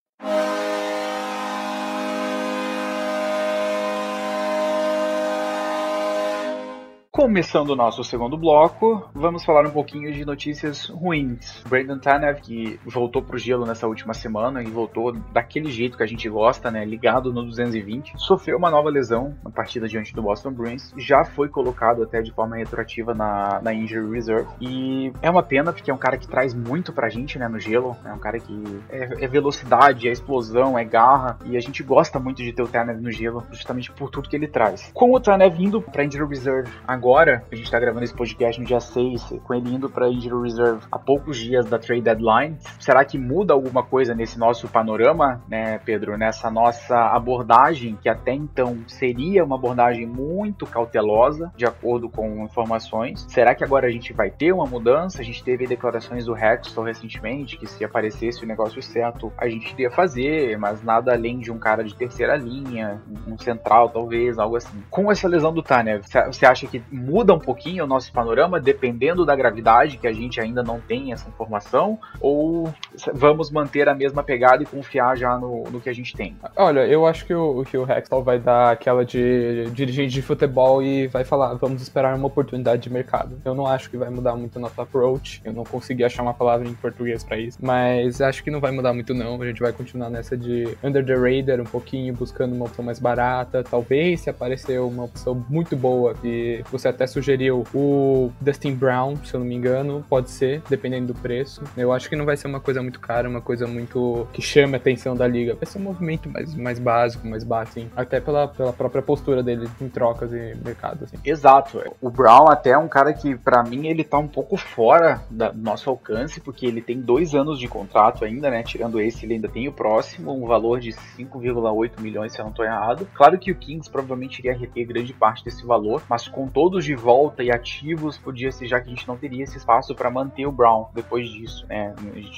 Começando 7.18 7.70
o 7.70 7.74
nosso 7.74 8.04
segundo 8.04 8.38
bloco, 8.38 9.10
vamos 9.12 9.44
falar 9.44 9.66
um 9.66 9.72
pouquinho 9.72 10.12
de 10.12 10.24
notícias 10.24 10.86
ruins. 10.86 11.64
Brandon 11.68 11.98
Tanev, 11.98 12.40
que 12.40 12.78
voltou 12.86 13.20
pro 13.20 13.36
gelo 13.36 13.66
nessa 13.66 13.88
última 13.88 14.14
semana 14.14 14.62
e 14.62 14.66
voltou 14.66 15.12
daquele 15.32 15.68
jeito 15.68 15.96
que 15.96 16.04
a 16.04 16.06
gente 16.06 16.28
gosta, 16.28 16.70
né, 16.70 16.84
ligado 16.84 17.32
no 17.32 17.42
220, 17.42 18.12
sofreu 18.18 18.56
uma 18.56 18.70
nova 18.70 18.88
lesão 18.88 19.36
na 19.42 19.50
partida 19.50 19.88
diante 19.88 20.14
do 20.14 20.22
Boston 20.22 20.52
Bruins, 20.52 20.94
já 20.96 21.24
foi 21.24 21.48
colocado 21.48 22.04
até 22.04 22.22
de 22.22 22.30
forma 22.30 22.54
retroativa 22.54 23.12
na, 23.12 23.60
na 23.62 23.74
Injury 23.74 24.12
Reserve 24.12 24.48
e 24.60 25.12
é 25.20 25.28
uma 25.28 25.42
pena 25.42 25.72
porque 25.72 25.90
é 25.90 25.94
um 25.94 25.98
cara 25.98 26.18
que 26.18 26.28
traz 26.28 26.54
muito 26.54 26.92
pra 26.92 27.08
gente, 27.08 27.36
né, 27.36 27.48
no 27.48 27.58
gelo, 27.58 27.96
é 28.04 28.12
um 28.12 28.20
cara 28.20 28.38
que 28.38 28.62
é, 28.88 29.24
é 29.24 29.26
velocidade, 29.26 30.06
é 30.06 30.12
explosão, 30.12 30.78
é 30.78 30.84
garra 30.84 31.36
e 31.46 31.56
a 31.56 31.60
gente 31.60 31.82
gosta 31.82 32.20
muito 32.20 32.44
de 32.44 32.52
ter 32.52 32.62
o 32.62 32.68
Tanev 32.68 33.00
no 33.00 33.10
gelo 33.10 33.44
justamente 33.50 33.90
por 33.90 34.08
tudo 34.08 34.28
que 34.28 34.36
ele 34.36 34.46
traz. 34.46 34.92
Com 34.94 35.12
o 35.12 35.18
Tanev 35.18 35.60
indo 35.60 35.82
pra 35.82 36.04
Injury 36.04 36.28
Reserve 36.28 36.70
agora 36.86 37.07
agora, 37.08 37.42
a 37.50 37.56
gente 37.56 37.70
tá 37.70 37.80
gravando 37.80 38.04
esse 38.04 38.12
podcast 38.12 38.60
no 38.60 38.66
dia 38.66 38.80
6, 38.80 39.40
com 39.42 39.54
ele 39.54 39.74
indo 39.74 39.88
pra 39.88 40.10
Injury 40.10 40.42
Reserve 40.42 40.82
há 40.92 40.98
poucos 40.98 41.38
dias 41.38 41.64
da 41.64 41.78
trade 41.78 42.02
deadline, 42.02 42.58
será 42.78 43.02
que 43.02 43.16
muda 43.16 43.54
alguma 43.54 43.82
coisa 43.82 44.14
nesse 44.14 44.38
nosso 44.38 44.68
panorama, 44.68 45.42
né, 45.48 45.78
Pedro? 45.78 46.18
Nessa 46.18 46.50
nossa 46.50 46.94
abordagem, 47.06 47.96
que 48.02 48.10
até 48.10 48.34
então 48.34 48.76
seria 48.86 49.42
uma 49.42 49.56
abordagem 49.56 50.04
muito 50.04 50.66
cautelosa, 50.66 51.50
de 51.56 51.64
acordo 51.64 52.10
com 52.10 52.44
informações. 52.44 53.24
Será 53.30 53.54
que 53.54 53.64
agora 53.64 53.86
a 53.86 53.90
gente 53.90 54.12
vai 54.12 54.30
ter 54.30 54.52
uma 54.52 54.66
mudança? 54.66 55.22
A 55.22 55.24
gente 55.24 55.42
teve 55.42 55.66
declarações 55.66 56.26
do 56.26 56.36
Hextall 56.36 56.84
recentemente, 56.84 57.56
que 57.56 57.66
se 57.66 57.82
aparecesse 57.86 58.44
o 58.44 58.46
negócio 58.46 58.82
certo, 58.82 59.32
a 59.38 59.48
gente 59.48 59.72
iria 59.72 59.90
fazer, 59.90 60.58
mas 60.58 60.82
nada 60.82 61.14
além 61.14 61.38
de 61.38 61.50
um 61.50 61.58
cara 61.58 61.82
de 61.82 61.94
terceira 61.94 62.36
linha, 62.36 63.00
um 63.26 63.38
central 63.38 63.88
talvez, 63.88 64.38
algo 64.38 64.56
assim. 64.56 64.82
Com 64.90 65.10
essa 65.10 65.26
lesão 65.26 65.54
do 65.54 65.62
Tanner, 65.62 66.02
você 66.02 66.44
acha 66.44 66.66
que 66.66 66.82
muda 66.98 67.32
um 67.32 67.38
pouquinho 67.38 67.84
o 67.84 67.86
nosso 67.86 68.12
panorama, 68.12 68.60
dependendo 68.60 69.24
da 69.24 69.34
gravidade, 69.34 69.96
que 69.96 70.06
a 70.06 70.12
gente 70.12 70.40
ainda 70.40 70.62
não 70.62 70.80
tem 70.80 71.12
essa 71.12 71.28
informação? 71.28 71.98
Ou 72.20 72.72
vamos 73.14 73.50
manter 73.50 73.88
a 73.88 73.94
mesma 73.94 74.22
pegada 74.22 74.62
e 74.62 74.66
confiar 74.66 75.16
já 75.16 75.38
no, 75.38 75.64
no 75.64 75.80
que 75.80 75.88
a 75.88 75.92
gente 75.92 76.14
tem? 76.14 76.36
Olha, 76.56 76.86
eu 76.86 77.06
acho 77.06 77.24
que 77.24 77.34
o, 77.34 77.64
que 77.64 77.76
o 77.76 77.90
Hextall 77.90 78.22
vai 78.22 78.38
dar 78.38 78.72
aquela 78.72 79.04
de 79.04 79.70
dirigente 79.72 80.12
de 80.12 80.22
futebol 80.22 80.82
e 80.82 81.06
vai 81.06 81.24
falar, 81.24 81.54
vamos 81.54 81.80
esperar 81.82 82.14
uma 82.14 82.26
oportunidade 82.26 82.82
de 82.82 82.90
mercado. 82.90 83.38
Eu 83.44 83.54
não 83.54 83.66
acho 83.66 83.88
que 83.90 83.96
vai 83.96 84.10
mudar 84.10 84.34
muito 84.34 84.58
nosso 84.58 84.80
approach, 84.80 85.40
eu 85.44 85.52
não 85.52 85.64
consegui 85.64 86.04
achar 86.04 86.22
uma 86.22 86.34
palavra 86.34 86.68
em 86.68 86.74
português 86.74 87.22
para 87.22 87.38
isso, 87.38 87.58
mas 87.60 88.20
acho 88.20 88.42
que 88.42 88.50
não 88.50 88.60
vai 88.60 88.72
mudar 88.72 88.92
muito 88.92 89.14
não, 89.14 89.40
a 89.40 89.46
gente 89.46 89.60
vai 89.60 89.72
continuar 89.72 90.10
nessa 90.10 90.36
de 90.36 90.76
under 90.82 91.04
the 91.04 91.14
radar 91.14 91.60
um 91.60 91.64
pouquinho, 91.64 92.14
buscando 92.14 92.54
uma 92.54 92.66
opção 92.66 92.84
mais 92.84 92.98
barata, 92.98 93.62
talvez 93.62 94.20
se 94.20 94.30
aparecer 94.30 94.80
uma 94.80 95.04
opção 95.04 95.44
muito 95.48 95.76
boa, 95.76 96.14
que 96.14 96.64
você 96.70 96.87
até 96.88 97.06
sugeriu 97.06 97.64
o 97.74 98.30
Dustin 98.40 98.74
Brown, 98.74 99.16
se 99.24 99.34
eu 99.34 99.40
não 99.40 99.46
me 99.46 99.54
engano, 99.54 100.04
pode 100.08 100.30
ser, 100.30 100.62
dependendo 100.68 101.12
do 101.12 101.14
preço. 101.14 101.62
Eu 101.76 101.92
acho 101.92 102.08
que 102.08 102.16
não 102.16 102.24
vai 102.24 102.36
ser 102.36 102.48
uma 102.48 102.60
coisa 102.60 102.82
muito 102.82 103.00
cara, 103.00 103.28
uma 103.28 103.40
coisa 103.40 103.66
muito 103.66 104.26
que 104.32 104.42
chame 104.42 104.74
a 104.74 104.76
atenção 104.76 105.16
da 105.16 105.26
liga. 105.26 105.54
Vai 105.54 105.66
ser 105.66 105.78
um 105.78 105.82
movimento 105.82 106.28
mais, 106.28 106.54
mais 106.54 106.78
básico, 106.78 107.26
mais 107.26 107.44
baixo, 107.44 107.72
assim, 107.72 107.90
até 107.96 108.20
pela, 108.20 108.48
pela 108.48 108.72
própria 108.72 109.02
postura 109.02 109.42
dele 109.42 109.68
em 109.80 109.88
trocas 109.88 110.32
e 110.32 110.56
mercado. 110.64 111.04
Assim. 111.04 111.16
Exato. 111.24 111.82
O 112.00 112.10
Brown 112.10 112.48
até 112.48 112.70
é 112.70 112.78
um 112.78 112.88
cara 112.88 113.12
que, 113.12 113.36
para 113.36 113.62
mim, 113.62 113.86
ele 113.86 114.04
tá 114.04 114.18
um 114.18 114.28
pouco 114.28 114.56
fora 114.56 115.20
do 115.30 115.52
nosso 115.54 115.90
alcance, 115.90 116.40
porque 116.40 116.66
ele 116.66 116.80
tem 116.80 117.00
dois 117.00 117.34
anos 117.34 117.58
de 117.58 117.68
contrato 117.68 118.24
ainda, 118.24 118.50
né? 118.50 118.62
Tirando 118.62 119.00
esse, 119.00 119.24
ele 119.24 119.34
ainda 119.34 119.48
tem 119.48 119.68
o 119.68 119.72
próximo, 119.72 120.32
um 120.32 120.46
valor 120.46 120.80
de 120.80 120.90
5,8 120.90 122.00
milhões, 122.00 122.32
se 122.32 122.40
eu 122.40 122.44
não 122.44 122.52
tô 122.52 122.64
errado. 122.64 123.08
Claro 123.14 123.38
que 123.38 123.50
o 123.50 123.54
Kings 123.54 123.90
provavelmente 123.90 124.38
iria 124.38 124.56
reter 124.56 124.86
grande 124.86 125.12
parte 125.12 125.44
desse 125.44 125.64
valor, 125.64 126.02
mas 126.08 126.28
com 126.28 126.48
todos 126.78 126.84
de 126.84 126.94
volta 126.94 127.42
e 127.42 127.50
ativos, 127.50 128.16
podia 128.16 128.52
ser 128.52 128.66
já 128.66 128.80
que 128.80 128.86
a 128.86 128.90
gente 128.90 129.06
não 129.06 129.16
teria 129.16 129.42
esse 129.42 129.56
espaço 129.58 129.94
para 129.94 130.10
manter 130.10 130.46
o 130.46 130.52
Brown 130.52 130.86
depois 130.94 131.28
disso, 131.28 131.66
né? 131.68 131.94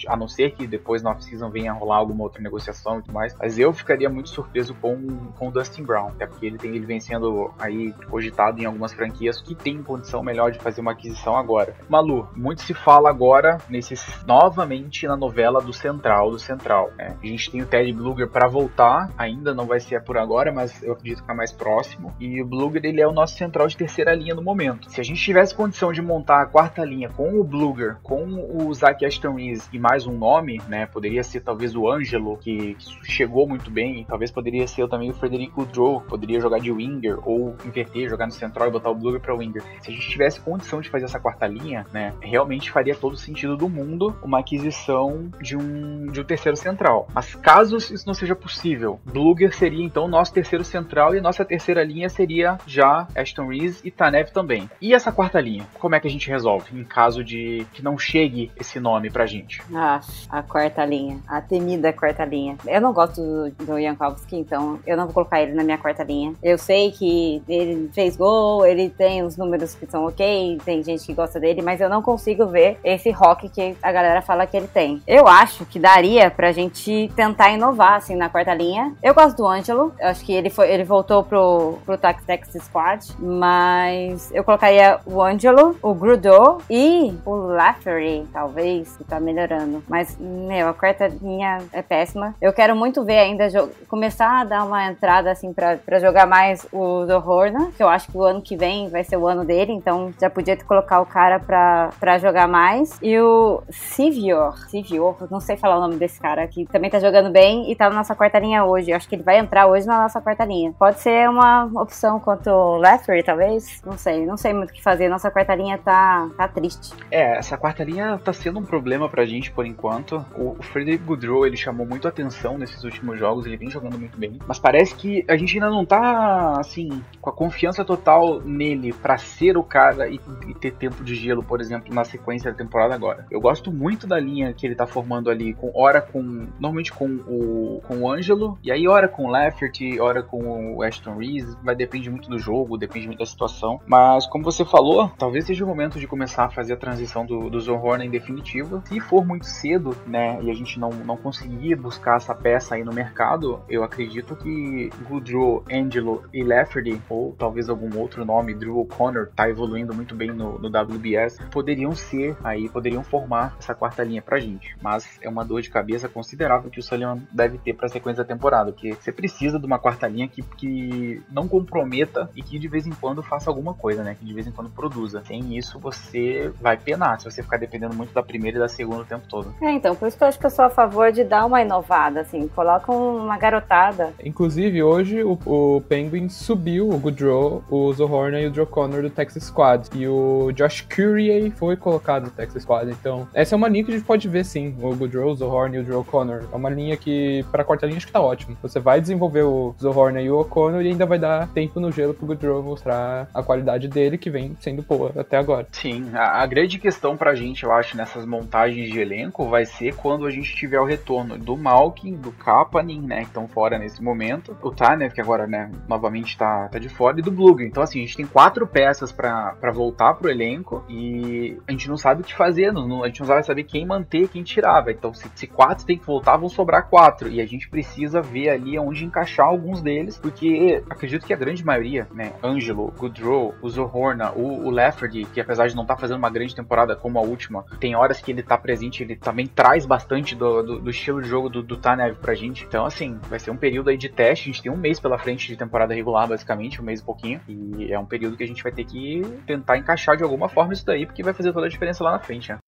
A 0.08 0.16
não 0.16 0.26
ser 0.26 0.52
que 0.52 0.66
depois 0.66 1.02
na 1.02 1.10
off-season 1.10 1.50
venha 1.50 1.72
rolar 1.72 1.96
alguma 1.96 2.24
outra 2.24 2.42
negociação 2.42 2.98
e 2.98 3.02
tudo 3.02 3.12
mais. 3.12 3.34
Mas 3.38 3.58
eu 3.58 3.72
ficaria 3.72 4.08
muito 4.08 4.30
surpreso 4.30 4.74
com, 4.74 4.96
com 5.38 5.48
o 5.48 5.50
Dustin 5.50 5.82
Brown, 5.82 6.08
até 6.08 6.26
porque 6.26 6.46
ele, 6.46 6.58
tem, 6.58 6.74
ele 6.74 6.86
vem 6.86 7.00
sendo 7.00 7.52
aí 7.58 7.92
cogitado 8.08 8.60
em 8.60 8.64
algumas 8.64 8.92
franquias 8.92 9.40
que 9.40 9.54
tem 9.54 9.82
condição 9.82 10.22
melhor 10.22 10.50
de 10.50 10.58
fazer 10.58 10.80
uma 10.80 10.92
aquisição 10.92 11.36
agora. 11.36 11.74
Malu, 11.88 12.28
muito 12.34 12.62
se 12.62 12.72
fala 12.72 13.10
agora 13.10 13.58
nesses 13.68 14.24
novamente 14.24 15.06
na 15.06 15.16
novela 15.16 15.60
do 15.60 15.72
Central, 15.72 16.30
do 16.30 16.38
Central. 16.38 16.90
Né? 16.96 17.16
A 17.22 17.26
gente 17.26 17.50
tem 17.50 17.62
o 17.62 17.66
Ted 17.66 17.92
Bluger 17.92 18.28
para 18.28 18.48
voltar, 18.48 19.10
ainda 19.18 19.54
não 19.54 19.66
vai 19.66 19.80
ser 19.80 20.02
por 20.02 20.16
agora, 20.16 20.52
mas 20.52 20.82
eu 20.82 20.92
acredito 20.92 21.24
que 21.24 21.30
é 21.30 21.34
mais 21.34 21.52
próximo. 21.52 22.14
E 22.18 22.40
o 22.40 22.46
Bluger 22.46 22.84
ele 22.84 23.00
é 23.00 23.06
o 23.06 23.12
nosso 23.12 23.36
central 23.36 23.66
de 23.66 23.76
terceira 23.76 24.14
linha 24.14 24.29
no 24.34 24.42
momento. 24.42 24.90
Se 24.90 25.00
a 25.00 25.04
gente 25.04 25.20
tivesse 25.20 25.54
condição 25.54 25.92
de 25.92 26.02
montar 26.02 26.42
a 26.42 26.46
quarta 26.46 26.84
linha 26.84 27.08
com 27.08 27.40
o 27.40 27.44
Bluger, 27.44 27.96
com 28.02 28.24
o 28.24 28.72
Zach 28.74 29.04
Ashton 29.04 29.34
Reese 29.34 29.68
e 29.72 29.78
mais 29.78 30.06
um 30.06 30.16
nome, 30.16 30.60
né? 30.68 30.86
Poderia 30.86 31.22
ser 31.22 31.40
talvez 31.40 31.74
o 31.74 31.90
Ângelo, 31.90 32.36
que, 32.38 32.74
que 32.74 33.10
chegou 33.10 33.46
muito 33.46 33.70
bem. 33.70 34.04
Talvez 34.08 34.30
poderia 34.30 34.66
ser 34.66 34.88
também 34.88 35.10
o 35.10 35.14
Frederico 35.14 35.66
que 35.66 36.08
poderia 36.08 36.40
jogar 36.40 36.58
de 36.58 36.70
winger 36.70 37.18
ou 37.26 37.54
inverter, 37.64 38.08
jogar 38.08 38.26
no 38.26 38.32
central 38.32 38.68
e 38.68 38.70
botar 38.70 38.90
o 38.90 38.94
Bluger 38.94 39.20
para 39.20 39.34
winger. 39.34 39.62
Se 39.80 39.90
a 39.90 39.94
gente 39.94 40.08
tivesse 40.08 40.40
condição 40.40 40.80
de 40.80 40.88
fazer 40.88 41.04
essa 41.04 41.18
quarta 41.18 41.46
linha, 41.46 41.86
né? 41.92 42.12
Realmente 42.20 42.70
faria 42.70 42.94
todo 42.94 43.14
o 43.14 43.16
sentido 43.16 43.56
do 43.56 43.68
mundo 43.68 44.14
uma 44.22 44.40
aquisição 44.40 45.30
de 45.40 45.56
um, 45.56 46.06
de 46.06 46.20
um 46.20 46.24
terceiro 46.24 46.56
central. 46.56 47.08
Mas 47.14 47.34
caso 47.34 47.76
isso 47.76 48.06
não 48.06 48.14
seja 48.14 48.34
possível, 48.34 49.00
Bluger 49.04 49.54
seria 49.54 49.84
então 49.84 50.08
nosso 50.08 50.32
terceiro 50.32 50.64
central 50.64 51.14
e 51.14 51.20
nossa 51.20 51.44
terceira 51.44 51.82
linha 51.84 52.08
seria 52.08 52.58
já 52.66 53.06
Ashton 53.14 53.48
Reese 53.48 53.80
e 53.84 53.90
Tanev 53.90 54.19
também. 54.28 54.68
E 54.80 54.94
essa 54.94 55.12
quarta 55.12 55.40
linha, 55.40 55.66
como 55.78 55.94
é 55.94 56.00
que 56.00 56.08
a 56.08 56.10
gente 56.10 56.28
resolve 56.28 56.78
em 56.78 56.84
caso 56.84 57.24
de 57.24 57.66
que 57.72 57.82
não 57.82 57.98
chegue 57.98 58.50
esse 58.58 58.78
nome 58.80 59.10
pra 59.10 59.26
gente? 59.26 59.62
Ah, 59.74 60.00
a 60.28 60.42
quarta 60.42 60.84
linha, 60.84 61.18
a 61.26 61.40
temida 61.40 61.92
quarta 61.92 62.24
linha. 62.24 62.56
Eu 62.66 62.80
não 62.80 62.92
gosto 62.92 63.20
do, 63.58 63.80
Jankowski, 63.80 64.36
então 64.36 64.78
eu 64.86 64.96
não 64.96 65.04
vou 65.04 65.14
colocar 65.14 65.40
ele 65.40 65.52
na 65.52 65.62
minha 65.62 65.78
quarta 65.78 66.02
linha. 66.02 66.34
Eu 66.42 66.58
sei 66.58 66.90
que 66.90 67.42
ele 67.48 67.90
fez 67.92 68.16
gol, 68.16 68.66
ele 68.66 68.88
tem 68.88 69.22
os 69.22 69.36
números 69.36 69.74
que 69.74 69.86
são 69.86 70.06
ok, 70.06 70.58
tem 70.64 70.82
gente 70.82 71.06
que 71.06 71.14
gosta 71.14 71.38
dele, 71.38 71.62
mas 71.62 71.80
eu 71.80 71.88
não 71.88 72.02
consigo 72.02 72.46
ver 72.46 72.78
esse 72.82 73.10
rock 73.10 73.48
que 73.48 73.76
a 73.82 73.92
galera 73.92 74.22
fala 74.22 74.46
que 74.46 74.56
ele 74.56 74.68
tem. 74.68 75.02
Eu 75.06 75.28
acho 75.28 75.64
que 75.66 75.78
daria 75.78 76.30
pra 76.30 76.52
gente 76.52 77.10
tentar 77.14 77.50
inovar, 77.50 77.94
assim, 77.94 78.16
na 78.16 78.28
quarta 78.28 78.54
linha. 78.54 78.94
Eu 79.02 79.14
gosto 79.14 79.36
do 79.36 79.46
Ângelo, 79.46 79.92
acho 80.00 80.24
que 80.24 80.32
ele, 80.32 80.50
foi, 80.50 80.70
ele 80.70 80.84
voltou 80.84 81.22
pro, 81.22 81.78
pro 81.84 81.98
Texas 82.26 82.64
Squad, 82.64 83.06
mas 83.18 84.09
eu 84.32 84.44
colocaria 84.44 85.00
o 85.06 85.22
Ângelo, 85.22 85.76
o 85.82 85.94
Grudo 85.94 86.58
e 86.68 87.14
o 87.24 87.34
Lafferty, 87.34 88.26
talvez, 88.32 88.96
que 88.96 89.04
tá 89.04 89.18
melhorando. 89.20 89.82
Mas, 89.88 90.16
meu, 90.18 90.68
a 90.68 90.74
quarta 90.74 91.08
linha 91.08 91.58
é 91.72 91.82
péssima. 91.82 92.34
Eu 92.40 92.52
quero 92.52 92.74
muito 92.76 93.04
ver 93.04 93.18
ainda 93.18 93.48
começar 93.88 94.40
a 94.40 94.44
dar 94.44 94.64
uma 94.64 94.86
entrada, 94.86 95.30
assim, 95.30 95.52
pra, 95.52 95.76
pra 95.76 95.98
jogar 95.98 96.26
mais 96.26 96.66
o 96.72 97.04
Zohorna, 97.06 97.70
que 97.76 97.82
eu 97.82 97.88
acho 97.88 98.10
que 98.10 98.16
o 98.16 98.22
ano 98.22 98.40
que 98.40 98.56
vem 98.56 98.88
vai 98.88 99.04
ser 99.04 99.16
o 99.16 99.26
ano 99.26 99.44
dele, 99.44 99.72
então 99.72 100.12
já 100.20 100.30
podia 100.30 100.56
colocar 100.56 101.00
o 101.00 101.06
cara 101.06 101.38
pra, 101.38 101.90
pra 101.98 102.18
jogar 102.18 102.48
mais. 102.48 102.98
E 103.02 103.18
o 103.18 103.62
Sivior, 103.70 104.56
Sivior, 104.68 105.16
não 105.30 105.40
sei 105.40 105.56
falar 105.56 105.78
o 105.78 105.80
nome 105.80 105.96
desse 105.96 106.20
cara, 106.20 106.46
que 106.46 106.66
também 106.66 106.90
tá 106.90 106.98
jogando 106.98 107.30
bem 107.30 107.70
e 107.70 107.76
tá 107.76 107.88
na 107.88 107.96
nossa 107.96 108.14
quarta 108.14 108.38
linha 108.38 108.64
hoje. 108.64 108.90
Eu 108.90 108.96
acho 108.96 109.08
que 109.08 109.14
ele 109.14 109.22
vai 109.22 109.38
entrar 109.38 109.66
hoje 109.66 109.86
na 109.86 110.02
nossa 110.02 110.20
quarta 110.20 110.44
linha. 110.44 110.72
Pode 110.78 111.00
ser 111.00 111.28
uma 111.28 111.70
opção 111.74 112.20
quanto 112.20 112.50
o 112.50 112.76
Leffery, 112.76 113.22
talvez? 113.22 113.82
Não 113.90 113.98
sei, 113.98 114.24
não 114.24 114.36
sei 114.36 114.52
muito 114.52 114.70
o 114.70 114.72
que 114.72 114.80
fazer. 114.80 115.08
Nossa 115.08 115.32
quarta 115.32 115.52
linha 115.52 115.76
tá, 115.76 116.30
tá 116.36 116.46
triste. 116.46 116.94
É, 117.10 117.38
essa 117.38 117.58
quarta 117.58 117.82
linha 117.82 118.16
tá 118.18 118.32
sendo 118.32 118.60
um 118.60 118.64
problema 118.64 119.08
pra 119.08 119.26
gente 119.26 119.50
por 119.50 119.66
enquanto. 119.66 120.24
O, 120.36 120.56
o 120.56 120.62
Frederick 120.62 121.02
Goodrow, 121.02 121.44
ele 121.44 121.56
chamou 121.56 121.84
muito 121.84 122.06
atenção 122.06 122.56
nesses 122.56 122.84
últimos 122.84 123.18
jogos, 123.18 123.46
ele 123.46 123.56
vem 123.56 123.68
jogando 123.68 123.98
muito 123.98 124.16
bem. 124.16 124.38
Mas 124.46 124.60
parece 124.60 124.94
que 124.94 125.24
a 125.26 125.36
gente 125.36 125.54
ainda 125.54 125.68
não 125.68 125.84
tá, 125.84 126.60
assim, 126.60 127.02
com 127.20 127.30
a 127.30 127.32
confiança 127.32 127.84
total 127.84 128.40
nele 128.40 128.92
para 128.92 129.18
ser 129.18 129.58
o 129.58 129.64
cara 129.64 130.08
e, 130.08 130.20
e, 130.46 130.54
ter 130.54 130.70
tempo 130.70 131.02
de 131.02 131.16
gelo, 131.16 131.42
por 131.42 131.60
exemplo, 131.60 131.92
na 131.92 132.04
sequência 132.04 132.52
da 132.52 132.56
temporada 132.56 132.94
agora. 132.94 133.26
Eu 133.28 133.40
gosto 133.40 133.72
muito 133.72 134.06
da 134.06 134.20
linha 134.20 134.52
que 134.52 134.64
ele 134.64 134.76
tá 134.76 134.86
formando 134.86 135.28
ali, 135.28 135.52
com 135.52 135.72
hora 135.74 136.00
com. 136.00 136.22
Normalmente 136.60 136.92
com 136.92 137.08
o, 137.08 137.82
com 137.88 138.02
o 138.02 138.08
Ângelo, 138.08 138.56
e 138.62 138.70
aí 138.70 138.86
hora 138.86 139.08
com 139.08 139.24
o 139.24 139.30
Lafferty, 139.30 139.98
hora 139.98 140.22
com 140.22 140.76
o 140.76 140.82
Ashton 140.84 141.16
Reese. 141.16 141.56
Vai 141.64 141.74
depender 141.74 142.10
muito 142.10 142.30
do 142.30 142.38
jogo, 142.38 142.78
depende 142.78 143.08
muito 143.08 143.18
da 143.18 143.26
situação. 143.26 143.79
Mas 143.86 144.26
como 144.26 144.44
você 144.44 144.64
falou, 144.64 145.10
talvez 145.18 145.46
seja 145.46 145.64
o 145.64 145.68
momento 145.68 145.98
de 145.98 146.06
começar 146.06 146.44
a 146.44 146.50
fazer 146.50 146.74
a 146.74 146.76
transição 146.76 147.26
do, 147.26 147.50
do 147.50 147.60
Zohorna 147.60 148.04
em 148.04 148.10
definitiva. 148.10 148.82
Se 148.86 149.00
for 149.00 149.24
muito 149.24 149.46
cedo, 149.46 149.96
né, 150.06 150.38
e 150.42 150.50
a 150.50 150.54
gente 150.54 150.78
não, 150.78 150.90
não 150.90 151.16
conseguir 151.16 151.74
buscar 151.74 152.16
essa 152.16 152.34
peça 152.34 152.74
aí 152.74 152.84
no 152.84 152.92
mercado, 152.92 153.62
eu 153.68 153.82
acredito 153.82 154.36
que 154.36 154.90
Goodrow, 155.08 155.64
Angelo 155.70 156.24
e 156.32 156.42
Lafferty, 156.42 157.00
ou 157.08 157.34
talvez 157.38 157.68
algum 157.68 157.98
outro 157.98 158.24
nome, 158.24 158.54
Drew 158.54 158.78
O'Connor, 158.78 159.30
tá 159.34 159.48
evoluindo 159.48 159.94
muito 159.94 160.14
bem 160.14 160.30
no, 160.30 160.58
no 160.58 160.68
WBS, 160.68 161.38
poderiam 161.50 161.94
ser 161.94 162.36
aí, 162.44 162.68
poderiam 162.68 163.02
formar 163.02 163.56
essa 163.58 163.74
quarta 163.74 164.02
linha 164.04 164.22
pra 164.22 164.38
gente. 164.38 164.76
Mas 164.80 165.18
é 165.20 165.28
uma 165.28 165.44
dor 165.44 165.62
de 165.62 165.70
cabeça 165.70 166.08
considerável 166.08 166.70
que 166.70 166.78
o 166.78 166.82
Sullivan 166.82 167.22
deve 167.32 167.58
ter 167.58 167.74
pra 167.74 167.88
sequência 167.88 168.22
da 168.22 168.28
temporada, 168.28 168.72
porque 168.72 168.94
você 168.94 169.12
precisa 169.12 169.58
de 169.58 169.66
uma 169.66 169.78
quarta 169.78 170.06
linha 170.06 170.28
que, 170.28 170.42
que 170.42 171.22
não 171.30 171.48
comprometa 171.48 172.30
e 172.34 172.42
que 172.42 172.58
de 172.58 172.68
vez 172.68 172.86
em 172.86 172.92
quando 172.92 173.22
faça 173.22 173.50
alguma 173.50 173.69
coisa, 173.74 174.02
né? 174.02 174.16
Que 174.18 174.24
de 174.24 174.32
vez 174.32 174.46
em 174.46 174.52
quando 174.52 174.70
produza. 174.70 175.22
Sem 175.26 175.56
isso, 175.56 175.78
você 175.78 176.50
vai 176.60 176.76
penar 176.76 177.20
se 177.20 177.30
você 177.30 177.42
ficar 177.42 177.56
dependendo 177.56 177.94
muito 177.94 178.12
da 178.12 178.22
primeira 178.22 178.56
e 178.56 178.60
da 178.60 178.68
segunda 178.68 179.02
o 179.02 179.04
tempo 179.04 179.26
todo. 179.28 179.54
É, 179.62 179.70
então, 179.72 179.94
por 179.94 180.08
isso 180.08 180.16
que 180.16 180.24
eu 180.24 180.28
acho 180.28 180.38
que 180.38 180.46
eu 180.46 180.50
sou 180.50 180.64
a 180.64 180.70
favor 180.70 181.12
de 181.12 181.24
dar 181.24 181.46
uma 181.46 181.62
inovada, 181.62 182.20
assim, 182.20 182.48
coloca 182.48 182.92
uma 182.92 183.36
garotada. 183.38 184.12
Inclusive, 184.24 184.82
hoje 184.82 185.22
o, 185.22 185.38
o 185.46 185.80
Penguin 185.82 186.28
subiu 186.28 186.88
o 186.88 186.98
Goodrow, 186.98 187.62
o 187.70 187.92
Zohorna 187.92 188.40
e 188.40 188.46
o 188.46 188.50
Drew 188.50 188.66
Connor 188.66 189.02
do 189.02 189.10
Texas 189.10 189.44
Squad. 189.44 189.88
E 189.94 190.06
o 190.06 190.52
Josh 190.52 190.82
Currier 190.82 191.50
foi 191.52 191.76
colocado 191.76 192.24
no 192.24 192.30
Texas 192.30 192.62
Squad. 192.62 192.90
Então, 192.90 193.28
essa 193.34 193.54
é 193.54 193.56
uma 193.56 193.68
linha 193.68 193.84
que 193.84 193.90
a 193.90 193.94
gente 193.94 194.06
pode 194.06 194.28
ver 194.28 194.44
sim. 194.44 194.76
O 194.80 194.94
Goodrow, 194.94 195.30
o 195.30 195.34
Zohorna 195.34 195.76
e 195.76 195.78
o 195.80 195.84
Drew 195.84 196.04
Connor. 196.04 196.44
É 196.52 196.56
uma 196.56 196.70
linha 196.70 196.96
que, 196.96 197.44
pra 197.50 197.64
quarta 197.64 197.86
linha, 197.86 197.96
acho 197.96 198.06
que 198.06 198.12
tá 198.12 198.20
ótimo. 198.20 198.56
Você 198.62 198.80
vai 198.80 199.00
desenvolver 199.00 199.42
o 199.42 199.74
Zohorna 199.80 200.20
e 200.20 200.30
o 200.30 200.40
O'Connor 200.40 200.82
e 200.82 200.88
ainda 200.88 201.06
vai 201.06 201.18
dar 201.18 201.48
tempo 201.48 201.80
no 201.80 201.92
gelo 201.92 202.14
pro 202.14 202.26
Goodrow 202.26 202.62
mostrar 202.62 203.28
a 203.32 203.42
qualidade 203.42 203.59
qualidade 203.60 203.88
dele, 203.88 204.18
que 204.18 204.30
vem 204.30 204.56
sendo 204.60 204.82
boa 204.82 205.12
até 205.16 205.36
agora. 205.36 205.66
Sim, 205.70 206.10
a, 206.14 206.42
a 206.42 206.46
grande 206.46 206.78
questão 206.78 207.16
pra 207.16 207.34
gente, 207.34 207.64
eu 207.64 207.72
acho, 207.72 207.96
nessas 207.96 208.24
montagens 208.24 208.90
de 208.90 208.98
elenco 208.98 209.48
vai 209.48 209.64
ser 209.64 209.94
quando 209.94 210.26
a 210.26 210.30
gente 210.30 210.54
tiver 210.54 210.80
o 210.80 210.84
retorno 210.84 211.38
do 211.38 211.56
Malkin, 211.56 212.16
do 212.16 212.32
Kapanen, 212.32 213.02
né, 213.02 213.20
que 213.20 213.26
estão 213.26 213.46
fora 213.46 213.78
nesse 213.78 214.02
momento, 214.02 214.56
o 214.62 214.70
Tanev, 214.70 215.12
que 215.12 215.20
agora, 215.20 215.46
né, 215.46 215.70
novamente 215.88 216.36
tá, 216.36 216.68
tá 216.68 216.78
de 216.78 216.88
fora, 216.88 217.18
e 217.18 217.22
do 217.22 217.30
Blug. 217.30 217.62
Então, 217.62 217.82
assim, 217.82 217.98
a 217.98 218.02
gente 218.02 218.16
tem 218.16 218.26
quatro 218.26 218.66
peças 218.66 219.12
para 219.12 219.72
voltar 219.72 220.14
pro 220.14 220.30
elenco 220.30 220.84
e 220.88 221.58
a 221.68 221.72
gente 221.72 221.88
não 221.88 221.96
sabe 221.96 222.22
o 222.22 222.24
que 222.24 222.34
fazer, 222.34 222.72
não, 222.72 223.04
a 223.04 223.08
gente 223.08 223.20
não 223.20 223.26
vai 223.26 223.42
saber 223.42 223.64
quem 223.64 223.86
manter, 223.86 224.28
quem 224.28 224.42
tirava. 224.42 224.90
Então, 224.90 225.12
se, 225.12 225.28
se 225.34 225.46
quatro 225.46 225.84
tem 225.84 225.98
que 225.98 226.06
voltar, 226.06 226.36
vão 226.36 226.48
sobrar 226.48 226.88
quatro. 226.88 227.28
E 227.28 227.40
a 227.40 227.46
gente 227.46 227.68
precisa 227.68 228.22
ver 228.22 228.50
ali 228.50 228.78
onde 228.78 229.04
encaixar 229.04 229.46
alguns 229.46 229.82
deles, 229.82 230.16
porque 230.16 230.82
acredito 230.88 231.26
que 231.26 231.34
a 231.34 231.36
grande 231.36 231.64
maioria, 231.64 232.06
né, 232.12 232.32
Angelo, 232.42 232.92
Goodrow, 232.96 233.49
o 233.60 233.68
Zohorna, 233.68 234.32
o, 234.32 234.66
o 234.66 234.70
Lafferty, 234.70 235.24
que 235.24 235.40
apesar 235.40 235.68
de 235.68 235.74
não 235.74 235.82
estar 235.82 235.94
tá 235.94 236.00
fazendo 236.00 236.18
uma 236.18 236.30
grande 236.30 236.54
temporada 236.54 236.96
como 236.96 237.18
a 237.18 237.22
última, 237.22 237.64
tem 237.78 237.94
horas 237.94 238.20
que 238.20 238.30
ele 238.30 238.42
tá 238.42 238.56
presente, 238.56 239.02
ele 239.02 239.16
também 239.16 239.46
traz 239.46 239.86
bastante 239.86 240.34
do, 240.34 240.62
do, 240.62 240.80
do 240.80 240.90
estilo 240.90 241.22
de 241.22 241.28
jogo 241.28 241.48
do, 241.48 241.62
do 241.62 241.76
Tanev 241.76 242.16
pra 242.16 242.34
gente. 242.34 242.64
Então, 242.64 242.84
assim, 242.84 243.18
vai 243.28 243.38
ser 243.38 243.50
um 243.50 243.56
período 243.56 243.90
aí 243.90 243.96
de 243.96 244.08
teste, 244.08 244.50
a 244.50 244.52
gente 244.52 244.62
tem 244.62 244.72
um 244.72 244.76
mês 244.76 245.00
pela 245.00 245.18
frente 245.18 245.46
de 245.48 245.56
temporada 245.56 245.94
regular, 245.94 246.28
basicamente, 246.28 246.80
um 246.80 246.84
mês 246.84 247.00
e 247.00 247.04
pouquinho, 247.04 247.40
e 247.48 247.92
é 247.92 247.98
um 247.98 248.06
período 248.06 248.36
que 248.36 248.44
a 248.44 248.46
gente 248.46 248.62
vai 248.62 248.72
ter 248.72 248.84
que 248.84 249.22
tentar 249.46 249.78
encaixar 249.78 250.16
de 250.16 250.22
alguma 250.22 250.48
forma 250.48 250.72
isso 250.72 250.84
daí, 250.84 251.06
porque 251.06 251.22
vai 251.22 251.32
fazer 251.32 251.52
toda 251.52 251.66
a 251.66 251.70
diferença 251.70 252.04
lá 252.04 252.12
na 252.12 252.20
frente, 252.20 252.50
né? 252.50 252.58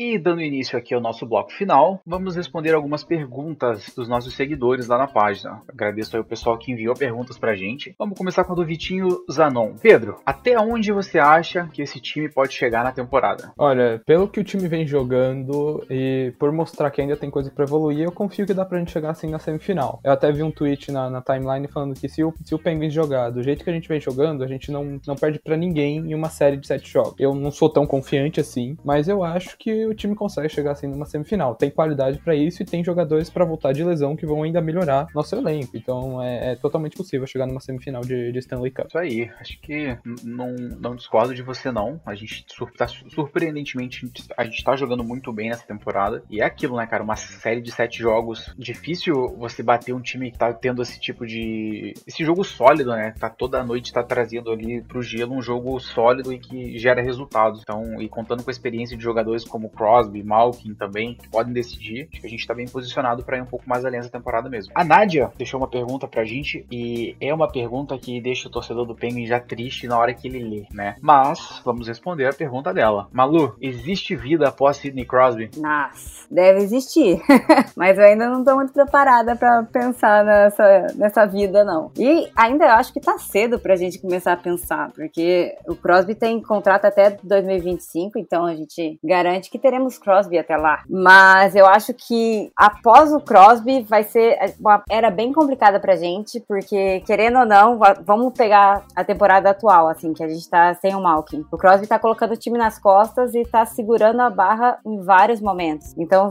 E 0.00 0.16
dando 0.16 0.40
início 0.40 0.78
aqui 0.78 0.94
ao 0.94 1.00
nosso 1.00 1.26
bloco 1.26 1.50
final, 1.50 2.00
vamos 2.06 2.36
responder 2.36 2.72
algumas 2.72 3.02
perguntas 3.02 3.92
dos 3.96 4.08
nossos 4.08 4.32
seguidores 4.32 4.86
lá 4.86 4.96
na 4.96 5.08
página. 5.08 5.60
Agradeço 5.68 6.14
aí 6.14 6.22
o 6.22 6.24
pessoal 6.24 6.56
que 6.56 6.70
enviou 6.70 6.94
perguntas 6.94 7.36
pra 7.36 7.56
gente. 7.56 7.96
Vamos 7.98 8.16
começar 8.16 8.44
com 8.44 8.52
a 8.52 8.54
do 8.54 8.64
Vitinho 8.64 9.08
Zanon. 9.28 9.74
Pedro, 9.82 10.20
até 10.24 10.56
onde 10.56 10.92
você 10.92 11.18
acha 11.18 11.68
que 11.72 11.82
esse 11.82 11.98
time 11.98 12.28
pode 12.28 12.52
chegar 12.52 12.84
na 12.84 12.92
temporada? 12.92 13.52
Olha, 13.58 14.00
pelo 14.06 14.28
que 14.28 14.38
o 14.38 14.44
time 14.44 14.68
vem 14.68 14.86
jogando 14.86 15.84
e 15.90 16.32
por 16.38 16.52
mostrar 16.52 16.92
que 16.92 17.00
ainda 17.00 17.16
tem 17.16 17.28
coisa 17.28 17.50
para 17.50 17.64
evoluir, 17.64 18.04
eu 18.04 18.12
confio 18.12 18.46
que 18.46 18.54
dá 18.54 18.64
pra 18.64 18.78
gente 18.78 18.92
chegar 18.92 19.10
assim 19.10 19.28
na 19.28 19.40
semifinal. 19.40 19.98
Eu 20.04 20.12
até 20.12 20.30
vi 20.30 20.44
um 20.44 20.52
tweet 20.52 20.92
na, 20.92 21.10
na 21.10 21.20
timeline 21.20 21.66
falando 21.66 21.98
que 21.98 22.08
se 22.08 22.22
o, 22.22 22.32
se 22.44 22.54
o 22.54 22.58
Penguins 22.58 22.92
jogar 22.92 23.30
do 23.30 23.42
jeito 23.42 23.64
que 23.64 23.70
a 23.70 23.72
gente 23.72 23.88
vem 23.88 24.00
jogando, 24.00 24.44
a 24.44 24.46
gente 24.46 24.70
não, 24.70 25.00
não 25.04 25.16
perde 25.16 25.40
para 25.40 25.56
ninguém 25.56 25.96
em 25.96 26.14
uma 26.14 26.28
série 26.28 26.56
de 26.56 26.68
sete 26.68 26.88
jogos. 26.88 27.16
Eu 27.18 27.34
não 27.34 27.50
sou 27.50 27.68
tão 27.68 27.84
confiante 27.84 28.38
assim, 28.38 28.76
mas 28.84 29.08
eu 29.08 29.24
acho 29.24 29.58
que 29.58 29.87
o 29.88 29.94
time 29.94 30.14
consegue 30.14 30.48
chegar 30.48 30.72
assim 30.72 30.86
numa 30.86 31.06
semifinal. 31.06 31.54
Tem 31.54 31.70
qualidade 31.70 32.18
para 32.18 32.34
isso 32.34 32.62
e 32.62 32.66
tem 32.66 32.84
jogadores 32.84 33.30
para 33.30 33.44
voltar 33.44 33.72
de 33.72 33.84
lesão 33.84 34.16
que 34.16 34.26
vão 34.26 34.42
ainda 34.42 34.60
melhorar 34.60 35.06
nosso 35.14 35.34
elenco. 35.34 35.76
Então 35.76 36.22
é, 36.22 36.52
é 36.52 36.56
totalmente 36.56 36.96
possível 36.96 37.26
chegar 37.26 37.46
numa 37.46 37.60
semifinal 37.60 38.02
de, 38.02 38.32
de, 38.32 38.38
Stanley 38.38 38.70
Cup. 38.70 38.86
Isso 38.88 38.98
aí, 38.98 39.30
acho 39.40 39.60
que 39.60 39.96
não, 40.24 40.54
não 40.54 40.94
discordo 40.94 41.34
de 41.34 41.42
você 41.42 41.70
não. 41.70 42.00
A 42.04 42.14
gente 42.14 42.44
tá 42.76 42.86
surpreendentemente 42.86 44.06
a 44.36 44.44
gente 44.44 44.62
tá 44.62 44.76
jogando 44.76 45.04
muito 45.04 45.32
bem 45.32 45.50
nessa 45.50 45.66
temporada. 45.66 46.22
E 46.30 46.40
é 46.40 46.44
aquilo, 46.44 46.76
né, 46.76 46.86
cara? 46.86 47.02
Uma 47.02 47.16
série 47.16 47.60
de 47.60 47.70
sete 47.70 47.98
jogos. 47.98 48.54
Difícil 48.58 49.14
você 49.36 49.62
bater 49.62 49.94
um 49.94 50.00
time 50.00 50.30
que 50.30 50.38
tá 50.38 50.52
tendo 50.52 50.82
esse 50.82 51.00
tipo 51.00 51.26
de. 51.26 51.94
esse 52.06 52.24
jogo 52.24 52.44
sólido, 52.44 52.90
né? 52.90 53.14
Tá 53.18 53.30
toda 53.30 53.64
noite 53.64 53.92
tá 53.92 54.02
trazendo 54.02 54.50
ali 54.50 54.82
pro 54.82 55.02
gelo 55.02 55.34
um 55.34 55.42
jogo 55.42 55.78
sólido 55.80 56.32
e 56.32 56.38
que 56.38 56.78
gera 56.78 57.02
resultados. 57.02 57.60
Então, 57.62 58.00
e 58.00 58.08
contando 58.08 58.42
com 58.42 58.50
a 58.50 58.52
experiência 58.52 58.96
de 58.96 59.02
jogadores 59.02 59.44
como 59.44 59.70
Crosby. 59.78 60.24
Malkin 60.24 60.74
também, 60.74 61.16
podem 61.30 61.52
decidir. 61.52 62.08
Acho 62.12 62.20
que 62.20 62.26
a 62.26 62.30
gente 62.30 62.46
tá 62.46 62.54
bem 62.54 62.66
posicionado 62.66 63.22
para 63.22 63.38
ir 63.38 63.42
um 63.42 63.46
pouco 63.46 63.68
mais 63.68 63.84
além 63.84 64.00
dessa 64.00 64.10
temporada 64.10 64.50
mesmo. 64.50 64.72
A 64.74 64.84
Nádia 64.84 65.30
deixou 65.38 65.60
uma 65.60 65.68
pergunta 65.68 66.08
pra 66.08 66.24
gente 66.24 66.66
e 66.70 67.16
é 67.20 67.32
uma 67.32 67.48
pergunta 67.48 67.96
que 67.96 68.20
deixa 68.20 68.48
o 68.48 68.50
torcedor 68.50 68.84
do 68.84 68.94
Penguin 68.94 69.26
já 69.26 69.38
triste 69.38 69.86
na 69.86 69.98
hora 69.98 70.12
que 70.12 70.26
ele 70.26 70.40
lê, 70.40 70.66
né? 70.72 70.96
Mas 71.00 71.62
vamos 71.64 71.86
responder 71.86 72.26
a 72.26 72.32
pergunta 72.32 72.74
dela. 72.74 73.08
Malu, 73.12 73.56
existe 73.60 74.16
vida 74.16 74.48
após 74.48 74.78
Sidney 74.78 75.04
Crosby? 75.04 75.50
Nossa, 75.56 76.26
deve 76.30 76.60
existir. 76.60 77.20
Mas 77.76 77.98
eu 77.98 78.04
ainda 78.04 78.28
não 78.28 78.42
tô 78.42 78.54
muito 78.56 78.72
preparada 78.72 79.36
para 79.36 79.62
pensar 79.64 80.24
nessa, 80.24 80.86
nessa 80.96 81.26
vida, 81.26 81.64
não. 81.64 81.92
E 81.96 82.28
ainda 82.34 82.64
eu 82.64 82.72
acho 82.72 82.92
que 82.92 83.00
tá 83.00 83.18
cedo 83.18 83.58
pra 83.58 83.76
gente 83.76 84.00
começar 84.00 84.32
a 84.32 84.36
pensar, 84.36 84.90
porque 84.92 85.56
o 85.66 85.76
Crosby 85.76 86.14
tem 86.14 86.40
contrato 86.42 86.86
até 86.86 87.18
2025, 87.22 88.18
então 88.18 88.44
a 88.44 88.54
gente 88.54 88.98
garante 89.04 89.50
que 89.50 89.58
teremos 89.68 89.98
Crosby 89.98 90.38
até 90.38 90.56
lá. 90.56 90.82
Mas 90.88 91.54
eu 91.54 91.66
acho 91.66 91.92
que 91.92 92.50
após 92.56 93.12
o 93.12 93.20
Crosby 93.20 93.82
vai 93.82 94.02
ser 94.02 94.38
uma 94.58 94.82
era 94.88 95.10
bem 95.10 95.30
complicada 95.30 95.78
pra 95.78 95.94
gente, 95.94 96.40
porque 96.48 97.00
querendo 97.00 97.40
ou 97.40 97.44
não, 97.44 97.78
vamos 98.02 98.32
pegar 98.32 98.82
a 98.96 99.04
temporada 99.04 99.50
atual, 99.50 99.88
assim, 99.88 100.14
que 100.14 100.24
a 100.24 100.28
gente 100.28 100.48
tá 100.48 100.74
sem 100.74 100.94
o 100.94 101.02
Malkin. 101.02 101.44
O 101.52 101.58
Crosby 101.58 101.86
tá 101.86 101.98
colocando 101.98 102.32
o 102.32 102.36
time 102.36 102.56
nas 102.56 102.78
costas 102.78 103.34
e 103.34 103.42
tá 103.42 103.66
segurando 103.66 104.20
a 104.20 104.30
barra 104.30 104.78
em 104.86 105.02
vários 105.02 105.40
momentos. 105.40 105.94
Então, 105.98 106.30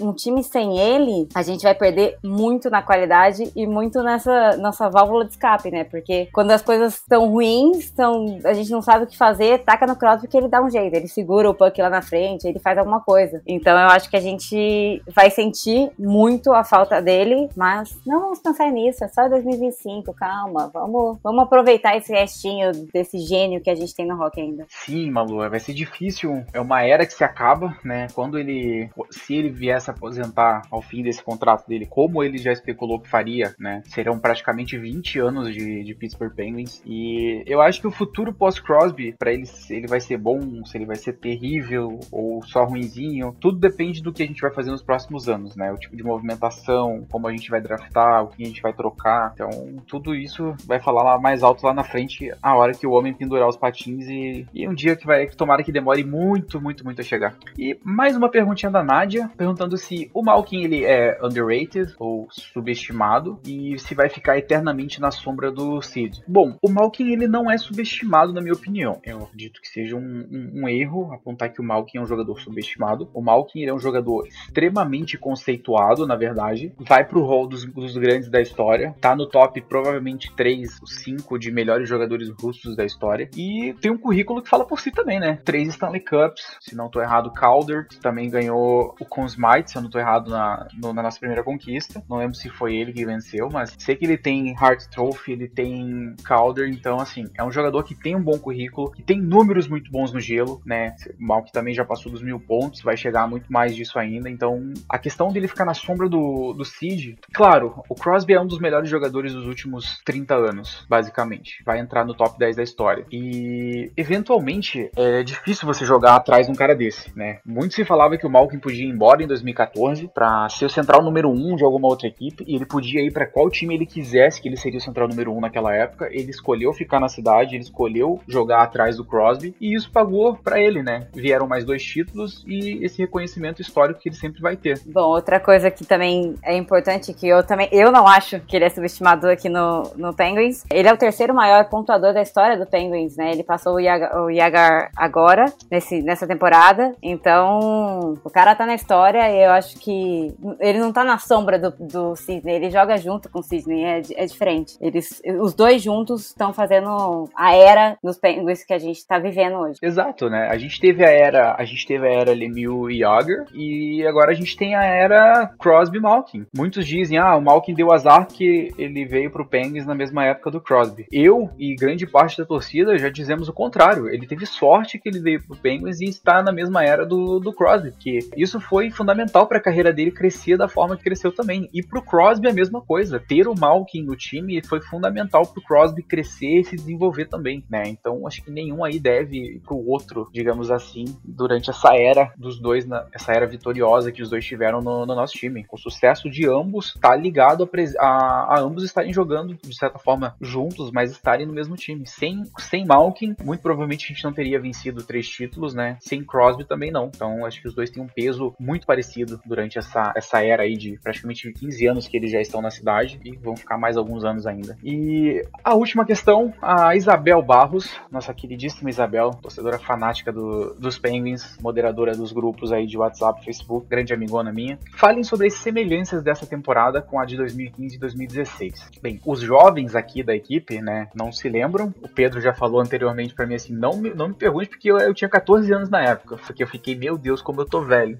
um 0.00 0.12
time 0.12 0.42
sem 0.42 0.78
ele, 0.78 1.28
a 1.34 1.42
gente 1.42 1.62
vai 1.62 1.74
perder 1.74 2.16
muito 2.22 2.70
na 2.70 2.82
qualidade 2.82 3.50
e 3.54 3.66
muito 3.66 4.02
nessa 4.02 4.56
nossa 4.56 4.88
válvula 4.88 5.24
de 5.24 5.32
escape, 5.32 5.70
né? 5.70 5.84
Porque 5.84 6.28
quando 6.32 6.50
as 6.50 6.62
coisas 6.62 6.94
estão 6.94 7.28
ruins, 7.28 7.90
tão, 7.90 8.38
a 8.44 8.52
gente 8.52 8.70
não 8.70 8.82
sabe 8.82 9.04
o 9.04 9.06
que 9.06 9.16
fazer, 9.16 9.58
taca 9.64 9.86
no 9.86 9.96
Crosby 9.96 10.28
que 10.28 10.36
ele 10.36 10.48
dá 10.48 10.62
um 10.62 10.70
jeito, 10.70 10.94
ele 10.94 11.08
segura 11.08 11.50
o 11.50 11.54
puck 11.54 11.80
lá 11.80 11.90
na 11.90 12.02
frente, 12.02 12.46
ele 12.46 12.58
faz 12.58 12.78
alguma 12.78 13.00
coisa. 13.00 13.42
Então 13.46 13.78
eu 13.78 13.88
acho 13.88 14.08
que 14.08 14.16
a 14.16 14.20
gente 14.20 15.02
vai 15.14 15.30
sentir 15.30 15.90
muito 15.98 16.52
a 16.52 16.64
falta 16.64 17.00
dele, 17.00 17.48
mas 17.56 17.96
não 18.06 18.20
vamos 18.20 18.40
pensar 18.40 18.70
nisso, 18.70 19.04
é 19.04 19.08
só 19.08 19.28
2025, 19.28 20.12
calma, 20.14 20.70
vamos, 20.72 21.18
vamos 21.22 21.42
aproveitar 21.42 21.96
esse 21.96 22.12
restinho 22.12 22.72
desse 22.92 23.18
gênio 23.18 23.60
que 23.60 23.70
a 23.70 23.74
gente 23.74 23.94
tem 23.94 24.06
no 24.06 24.16
rock 24.16 24.40
ainda. 24.40 24.66
Sim, 24.68 25.10
Malu, 25.10 25.48
vai 25.48 25.60
ser 25.60 25.74
difícil, 25.74 26.44
é 26.52 26.60
uma 26.60 26.82
era 26.82 27.06
que 27.06 27.12
se 27.12 27.24
acaba, 27.24 27.76
né? 27.84 28.06
Quando 28.14 28.38
ele, 28.38 28.90
se 29.10 29.34
ele 29.34 29.50
vier 29.50 29.80
se 29.82 29.90
aposentar 29.90 30.62
ao 30.70 30.80
fim 30.80 31.02
desse 31.02 31.22
contrato 31.22 31.66
dele, 31.68 31.86
como 31.86 32.22
ele 32.22 32.38
já 32.38 32.52
especulou 32.52 33.00
que 33.00 33.08
faria, 33.08 33.54
né? 33.58 33.82
Serão 33.86 34.18
praticamente 34.18 34.78
20 34.78 35.18
anos 35.18 35.52
de, 35.52 35.84
de 35.84 35.94
Pittsburgh 35.94 36.34
Penguins. 36.34 36.82
E 36.86 37.42
eu 37.46 37.60
acho 37.60 37.80
que 37.80 37.86
o 37.86 37.90
futuro 37.90 38.32
pós-Crosby, 38.32 39.14
para 39.18 39.32
ele, 39.32 39.46
se 39.46 39.74
ele 39.74 39.86
vai 39.86 40.00
ser 40.00 40.16
bom, 40.16 40.64
se 40.64 40.76
ele 40.76 40.86
vai 40.86 40.96
ser 40.96 41.14
terrível 41.14 42.00
ou 42.10 42.42
só 42.44 42.64
ruinzinho, 42.64 43.36
tudo 43.40 43.58
depende 43.58 44.02
do 44.02 44.12
que 44.12 44.22
a 44.22 44.26
gente 44.26 44.40
vai 44.40 44.52
fazer 44.52 44.70
nos 44.70 44.82
próximos 44.82 45.28
anos, 45.28 45.56
né? 45.56 45.72
O 45.72 45.76
tipo 45.76 45.96
de 45.96 46.02
movimentação, 46.02 47.06
como 47.10 47.26
a 47.26 47.32
gente 47.32 47.50
vai 47.50 47.60
draftar, 47.60 48.24
o 48.24 48.28
que 48.28 48.42
a 48.42 48.46
gente 48.46 48.62
vai 48.62 48.72
trocar. 48.72 49.32
Então, 49.34 49.50
tudo 49.86 50.14
isso 50.14 50.54
vai 50.66 50.80
falar 50.80 51.02
lá 51.02 51.18
mais 51.18 51.42
alto 51.42 51.66
lá 51.66 51.74
na 51.74 51.84
frente, 51.84 52.32
a 52.42 52.56
hora 52.56 52.72
que 52.72 52.86
o 52.86 52.92
homem 52.92 53.12
pendurar 53.12 53.48
os 53.48 53.56
patins 53.56 54.06
e, 54.08 54.46
e 54.52 54.68
um 54.68 54.74
dia 54.74 54.96
que 54.96 55.06
vai, 55.06 55.26
tomara 55.26 55.62
que 55.62 55.72
demore 55.72 56.04
muito, 56.04 56.60
muito, 56.60 56.84
muito 56.84 57.00
a 57.00 57.04
chegar. 57.04 57.34
E 57.58 57.78
mais 57.84 58.16
uma 58.16 58.28
perguntinha 58.28 58.70
da 58.70 58.82
Nádia, 58.82 59.30
perguntando 59.36 59.71
se 59.76 60.10
o 60.14 60.22
Malkin 60.22 60.62
ele 60.64 60.84
é 60.84 61.18
underrated 61.22 61.94
ou 61.98 62.26
subestimado 62.30 63.40
e 63.46 63.78
se 63.78 63.94
vai 63.94 64.08
ficar 64.08 64.38
eternamente 64.38 65.00
na 65.00 65.10
sombra 65.10 65.50
do 65.50 65.80
Sid. 65.80 66.22
Bom, 66.26 66.56
o 66.62 66.70
Malkin 66.70 67.12
ele 67.12 67.26
não 67.26 67.50
é 67.50 67.58
subestimado 67.58 68.32
na 68.32 68.40
minha 68.40 68.54
opinião. 68.54 69.00
Eu 69.04 69.24
acredito 69.24 69.60
que 69.60 69.68
seja 69.68 69.96
um, 69.96 70.00
um, 70.00 70.62
um 70.62 70.68
erro 70.68 71.12
apontar 71.12 71.52
que 71.52 71.60
o 71.60 71.64
Malkin 71.64 71.98
é 71.98 72.00
um 72.00 72.06
jogador 72.06 72.38
subestimado. 72.40 73.08
O 73.14 73.22
Malkin 73.22 73.64
é 73.64 73.74
um 73.74 73.78
jogador 73.78 74.26
extremamente 74.26 75.16
conceituado, 75.18 76.06
na 76.06 76.16
verdade. 76.16 76.72
Vai 76.78 77.04
pro 77.04 77.24
hall 77.24 77.46
dos, 77.46 77.64
dos 77.64 77.96
grandes 77.96 78.28
da 78.28 78.40
história. 78.40 78.94
Tá 79.00 79.14
no 79.16 79.26
top 79.26 79.60
provavelmente 79.62 80.32
3, 80.34 80.80
5 80.84 81.38
de 81.38 81.50
melhores 81.50 81.88
jogadores 81.88 82.28
russos 82.30 82.76
da 82.76 82.84
história. 82.84 83.28
E 83.36 83.74
tem 83.80 83.90
um 83.90 83.98
currículo 83.98 84.42
que 84.42 84.48
fala 84.48 84.64
por 84.64 84.80
si 84.80 84.90
também, 84.90 85.18
né? 85.18 85.40
Três 85.44 85.68
Stanley 85.68 86.00
Cups, 86.00 86.58
se 86.60 86.74
não 86.74 86.90
tô 86.90 87.00
errado, 87.00 87.32
Calder 87.32 87.86
também 88.00 88.28
ganhou 88.28 88.94
o 89.00 89.04
Conn 89.04 89.26
se 89.70 89.76
eu 89.76 89.82
não 89.82 89.90
tô 89.90 89.98
errado, 89.98 90.30
na, 90.30 90.66
no, 90.74 90.92
na 90.92 91.02
nossa 91.02 91.18
primeira 91.18 91.42
conquista. 91.42 92.02
Não 92.08 92.18
lembro 92.18 92.34
se 92.34 92.48
foi 92.48 92.76
ele 92.76 92.92
que 92.92 93.04
venceu, 93.04 93.48
mas 93.50 93.74
sei 93.78 93.96
que 93.96 94.04
ele 94.04 94.18
tem 94.18 94.54
Hart 94.58 94.86
Trophy, 94.86 95.32
ele 95.32 95.48
tem 95.48 96.14
Calder, 96.24 96.68
então, 96.68 96.98
assim, 96.98 97.28
é 97.36 97.44
um 97.44 97.50
jogador 97.50 97.82
que 97.82 97.94
tem 97.94 98.16
um 98.16 98.22
bom 98.22 98.38
currículo, 98.38 98.90
que 98.90 99.02
tem 99.02 99.20
números 99.20 99.68
muito 99.68 99.90
bons 99.90 100.12
no 100.12 100.20
gelo, 100.20 100.60
né? 100.66 100.94
Mal 101.18 101.42
que 101.42 101.52
também 101.52 101.74
já 101.74 101.84
passou 101.84 102.10
dos 102.10 102.22
mil 102.22 102.40
pontos, 102.40 102.82
vai 102.82 102.96
chegar 102.96 103.28
muito 103.28 103.52
mais 103.52 103.74
disso 103.74 103.98
ainda. 103.98 104.28
Então, 104.28 104.72
a 104.88 104.98
questão 104.98 105.32
dele 105.32 105.48
ficar 105.48 105.64
na 105.64 105.74
sombra 105.74 106.08
do, 106.08 106.52
do 106.52 106.64
Cid, 106.64 107.18
claro, 107.32 107.82
o 107.88 107.94
Crosby 107.94 108.34
é 108.34 108.40
um 108.40 108.46
dos 108.46 108.58
melhores 108.58 108.88
jogadores 108.88 109.32
dos 109.32 109.46
últimos 109.46 110.00
30 110.04 110.34
anos, 110.34 110.86
basicamente. 110.88 111.62
Vai 111.64 111.78
entrar 111.78 112.04
no 112.04 112.14
top 112.14 112.38
10 112.38 112.56
da 112.56 112.62
história. 112.62 113.06
E, 113.10 113.92
eventualmente, 113.96 114.90
é 114.96 115.22
difícil 115.22 115.66
você 115.66 115.84
jogar 115.84 116.16
atrás 116.16 116.46
de 116.46 116.52
um 116.52 116.56
cara 116.56 116.74
desse, 116.74 117.16
né? 117.16 117.40
Muito 117.44 117.74
se 117.74 117.84
falava 117.84 118.16
que 118.16 118.26
o 118.26 118.30
Malkin 118.30 118.58
podia 118.58 118.84
ir 118.84 118.88
embora 118.88 119.22
em 119.22 119.26
2000 119.26 119.51
2014 119.52 120.08
para 120.08 120.48
ser 120.48 120.66
o 120.66 120.70
central 120.70 121.02
número 121.02 121.30
1 121.30 121.52
um 121.52 121.56
de 121.56 121.64
alguma 121.64 121.88
outra 121.88 122.08
equipe 122.08 122.44
e 122.46 122.56
ele 122.56 122.66
podia 122.66 123.02
ir 123.02 123.12
para 123.12 123.26
qual 123.26 123.48
time 123.50 123.74
ele 123.74 123.86
quisesse 123.86 124.40
que 124.40 124.48
ele 124.48 124.56
seria 124.56 124.78
o 124.78 124.82
central 124.82 125.08
número 125.08 125.32
1 125.32 125.36
um 125.36 125.40
naquela 125.40 125.74
época. 125.74 126.08
Ele 126.10 126.30
escolheu 126.30 126.72
ficar 126.72 127.00
na 127.00 127.08
cidade, 127.08 127.54
ele 127.54 127.62
escolheu 127.62 128.20
jogar 128.26 128.62
atrás 128.62 128.96
do 128.96 129.04
Crosby 129.04 129.54
e 129.60 129.74
isso 129.74 129.90
pagou 129.90 130.36
para 130.36 130.60
ele, 130.60 130.82
né? 130.82 131.06
Vieram 131.14 131.46
mais 131.46 131.64
dois 131.64 131.82
títulos 131.82 132.44
e 132.46 132.84
esse 132.84 132.98
reconhecimento 132.98 133.60
histórico 133.60 134.00
que 134.00 134.08
ele 134.08 134.16
sempre 134.16 134.40
vai 134.40 134.56
ter. 134.56 134.80
Bom, 134.86 135.02
outra 135.02 135.38
coisa 135.38 135.70
que 135.70 135.84
também 135.84 136.34
é 136.42 136.56
importante 136.56 137.12
que 137.12 137.28
eu 137.28 137.42
também 137.42 137.68
eu 137.70 137.92
não 137.92 138.06
acho 138.06 138.40
que 138.40 138.56
ele 138.56 138.64
é 138.64 138.70
subestimado 138.70 139.28
aqui 139.28 139.48
no, 139.48 139.92
no 139.96 140.14
Penguins. 140.14 140.64
Ele 140.70 140.88
é 140.88 140.92
o 140.92 140.96
terceiro 140.96 141.34
maior 141.34 141.68
pontuador 141.68 142.12
da 142.12 142.22
história 142.22 142.56
do 142.56 142.66
Penguins, 142.66 143.16
né? 143.16 143.32
Ele 143.32 143.42
passou 143.42 143.74
o 143.74 143.80
Yagar, 143.80 144.16
o 144.22 144.30
Yagar 144.30 144.90
agora 144.96 145.46
nesse, 145.70 146.02
nessa 146.02 146.26
temporada. 146.26 146.94
Então, 147.02 148.14
o 148.24 148.30
cara 148.30 148.54
tá 148.54 148.66
na 148.66 148.74
história 148.74 149.30
e 149.30 149.41
eu 149.44 149.50
acho 149.50 149.76
que 149.78 150.34
ele 150.60 150.78
não 150.78 150.92
tá 150.92 151.04
na 151.04 151.18
sombra 151.18 151.58
do, 151.58 151.70
do 151.70 152.16
Sidney, 152.16 152.56
ele 152.56 152.70
joga 152.70 152.96
junto 152.96 153.28
com 153.28 153.40
o 153.40 153.42
Sidney, 153.42 153.84
é, 153.84 154.02
é 154.16 154.26
diferente. 154.26 154.76
Eles, 154.80 155.22
os 155.40 155.54
dois 155.54 155.82
juntos 155.82 156.26
estão 156.26 156.52
fazendo 156.52 157.28
a 157.34 157.54
era 157.54 157.96
dos 158.02 158.18
Penguins 158.18 158.64
que 158.64 158.72
a 158.72 158.78
gente 158.78 159.06
tá 159.06 159.18
vivendo 159.18 159.56
hoje. 159.56 159.78
Exato, 159.82 160.28
né? 160.28 160.48
A 160.50 160.56
gente 160.56 160.80
teve 160.80 161.04
a 161.04 161.10
era, 161.10 161.54
a 161.58 161.64
gente 161.64 161.86
teve 161.86 162.06
a 162.06 162.12
era 162.12 162.32
Lemieux 162.32 162.90
e 162.90 163.02
Yager 163.02 163.46
e 163.54 164.06
agora 164.06 164.32
a 164.32 164.34
gente 164.34 164.56
tem 164.56 164.74
a 164.74 164.84
era 164.84 165.50
Crosby 165.58 166.00
Malkin. 166.00 166.46
Muitos 166.56 166.86
dizem, 166.86 167.18
ah, 167.18 167.36
o 167.36 167.42
Malkin 167.42 167.74
deu 167.74 167.92
azar 167.92 168.26
que 168.26 168.72
ele 168.78 169.04
veio 169.04 169.30
pro 169.30 169.46
Penguins 169.46 169.86
na 169.86 169.94
mesma 169.94 170.24
época 170.24 170.50
do 170.50 170.60
Crosby. 170.60 171.06
Eu 171.10 171.50
e 171.58 171.74
grande 171.74 172.06
parte 172.06 172.38
da 172.38 172.44
torcida 172.44 172.98
já 172.98 173.08
dizemos 173.08 173.48
o 173.48 173.52
contrário. 173.52 174.08
Ele 174.08 174.26
teve 174.26 174.46
sorte 174.46 174.98
que 174.98 175.08
ele 175.08 175.20
veio 175.20 175.42
pro 175.42 175.56
Penguins 175.56 176.00
e 176.00 176.04
está 176.04 176.42
na 176.42 176.52
mesma 176.52 176.84
era 176.84 177.04
do, 177.04 177.38
do 177.38 177.52
Crosby, 177.52 177.92
que 177.98 178.18
isso 178.36 178.60
foi 178.60 178.90
fundamental 178.90 179.31
para 179.46 179.58
a 179.58 179.62
carreira 179.62 179.92
dele 179.92 180.10
crescer 180.10 180.56
da 180.56 180.68
forma 180.68 180.96
que 180.96 181.02
cresceu 181.02 181.32
também. 181.32 181.68
E 181.72 181.82
pro 181.82 182.02
Crosby 182.02 182.48
a 182.48 182.52
mesma 182.52 182.80
coisa. 182.80 183.18
Ter 183.18 183.48
o 183.48 183.54
Malkin 183.58 184.02
no 184.02 184.16
time 184.16 184.62
foi 184.64 184.80
fundamental 184.80 185.46
pro 185.46 185.62
Crosby 185.62 186.02
crescer 186.02 186.60
e 186.60 186.64
se 186.64 186.76
desenvolver 186.76 187.26
também, 187.26 187.64
né? 187.68 187.84
Então 187.86 188.26
acho 188.26 188.42
que 188.42 188.50
nenhum 188.50 188.84
aí 188.84 188.98
deve 188.98 189.36
ir 189.36 189.60
pro 189.60 189.76
outro, 189.76 190.28
digamos 190.32 190.70
assim, 190.70 191.04
durante 191.24 191.70
essa 191.70 191.96
era 191.96 192.32
dos 192.36 192.58
dois, 192.58 192.84
na, 192.86 193.06
essa 193.12 193.32
era 193.32 193.46
vitoriosa 193.46 194.12
que 194.12 194.22
os 194.22 194.28
dois 194.28 194.44
tiveram 194.44 194.80
no, 194.80 195.06
no 195.06 195.14
nosso 195.14 195.34
time. 195.34 195.64
O 195.70 195.78
sucesso 195.78 196.30
de 196.30 196.48
ambos 196.48 196.94
tá 197.00 197.14
ligado 197.16 197.68
a, 197.98 198.06
a, 198.06 198.56
a, 198.56 198.60
ambos 198.60 198.84
estarem 198.84 199.12
jogando 199.12 199.54
de 199.54 199.76
certa 199.76 199.98
forma 199.98 200.36
juntos, 200.40 200.90
mas 200.90 201.10
estarem 201.10 201.46
no 201.46 201.52
mesmo 201.52 201.76
time. 201.76 202.06
Sem, 202.06 202.42
sem 202.58 202.84
Malkin, 202.84 203.34
muito 203.42 203.62
provavelmente 203.62 204.04
a 204.04 204.08
gente 204.08 204.24
não 204.24 204.32
teria 204.32 204.60
vencido 204.60 205.02
três 205.02 205.28
títulos, 205.28 205.74
né? 205.74 205.96
Sem 206.00 206.24
Crosby 206.24 206.64
também 206.64 206.90
não. 206.90 207.10
Então 207.14 207.46
acho 207.46 207.60
que 207.60 207.68
os 207.68 207.74
dois 207.74 207.90
têm 207.90 208.02
um 208.02 208.08
peso 208.08 208.54
muito 208.58 208.86
parecido 208.86 209.21
durante 209.44 209.78
essa, 209.78 210.12
essa 210.16 210.42
era 210.42 210.62
aí 210.62 210.76
de 210.76 210.98
praticamente 211.02 211.52
15 211.52 211.86
anos 211.86 212.08
que 212.08 212.16
eles 212.16 212.30
já 212.30 212.40
estão 212.40 212.60
na 212.60 212.70
cidade 212.70 213.20
e 213.24 213.36
vão 213.36 213.56
ficar 213.56 213.78
mais 213.78 213.96
alguns 213.96 214.24
anos 214.24 214.46
ainda. 214.46 214.76
E 214.82 215.42
a 215.62 215.74
última 215.74 216.04
questão, 216.04 216.52
a 216.60 216.94
Isabel 216.96 217.42
Barros, 217.42 217.90
nossa 218.10 218.32
queridíssima 218.32 218.90
Isabel, 218.90 219.30
torcedora 219.42 219.78
fanática 219.78 220.32
do, 220.32 220.74
dos 220.74 220.98
Penguins, 220.98 221.56
moderadora 221.60 222.16
dos 222.16 222.32
grupos 222.32 222.72
aí 222.72 222.86
de 222.86 222.98
WhatsApp, 222.98 223.44
Facebook, 223.44 223.86
grande 223.88 224.12
amigona 224.12 224.52
minha. 224.52 224.78
Falem 224.94 225.24
sobre 225.24 225.46
as 225.46 225.54
semelhanças 225.54 226.22
dessa 226.22 226.46
temporada 226.46 227.00
com 227.02 227.18
a 227.18 227.24
de 227.24 227.36
2015 227.36 227.96
e 227.96 227.98
2016. 227.98 228.90
Bem, 229.02 229.20
os 229.24 229.40
jovens 229.40 229.94
aqui 229.94 230.22
da 230.22 230.34
equipe, 230.34 230.80
né, 230.80 231.08
não 231.14 231.32
se 231.32 231.48
lembram. 231.48 231.94
O 232.02 232.08
Pedro 232.08 232.40
já 232.40 232.52
falou 232.52 232.80
anteriormente 232.80 233.34
para 233.34 233.46
mim 233.46 233.54
assim, 233.54 233.72
não 233.72 233.96
me, 233.96 234.10
não 234.10 234.28
me 234.28 234.34
pergunte 234.34 234.68
porque 234.68 234.90
eu, 234.90 234.98
eu 234.98 235.14
tinha 235.14 235.28
14 235.28 235.72
anos 235.72 235.88
na 235.88 236.02
época, 236.02 236.36
porque 236.36 236.62
eu 236.62 236.68
fiquei, 236.68 236.94
meu 236.94 237.16
Deus, 237.16 237.42
como 237.42 237.60
eu 237.60 237.66
tô 237.66 237.82
velho 237.82 238.16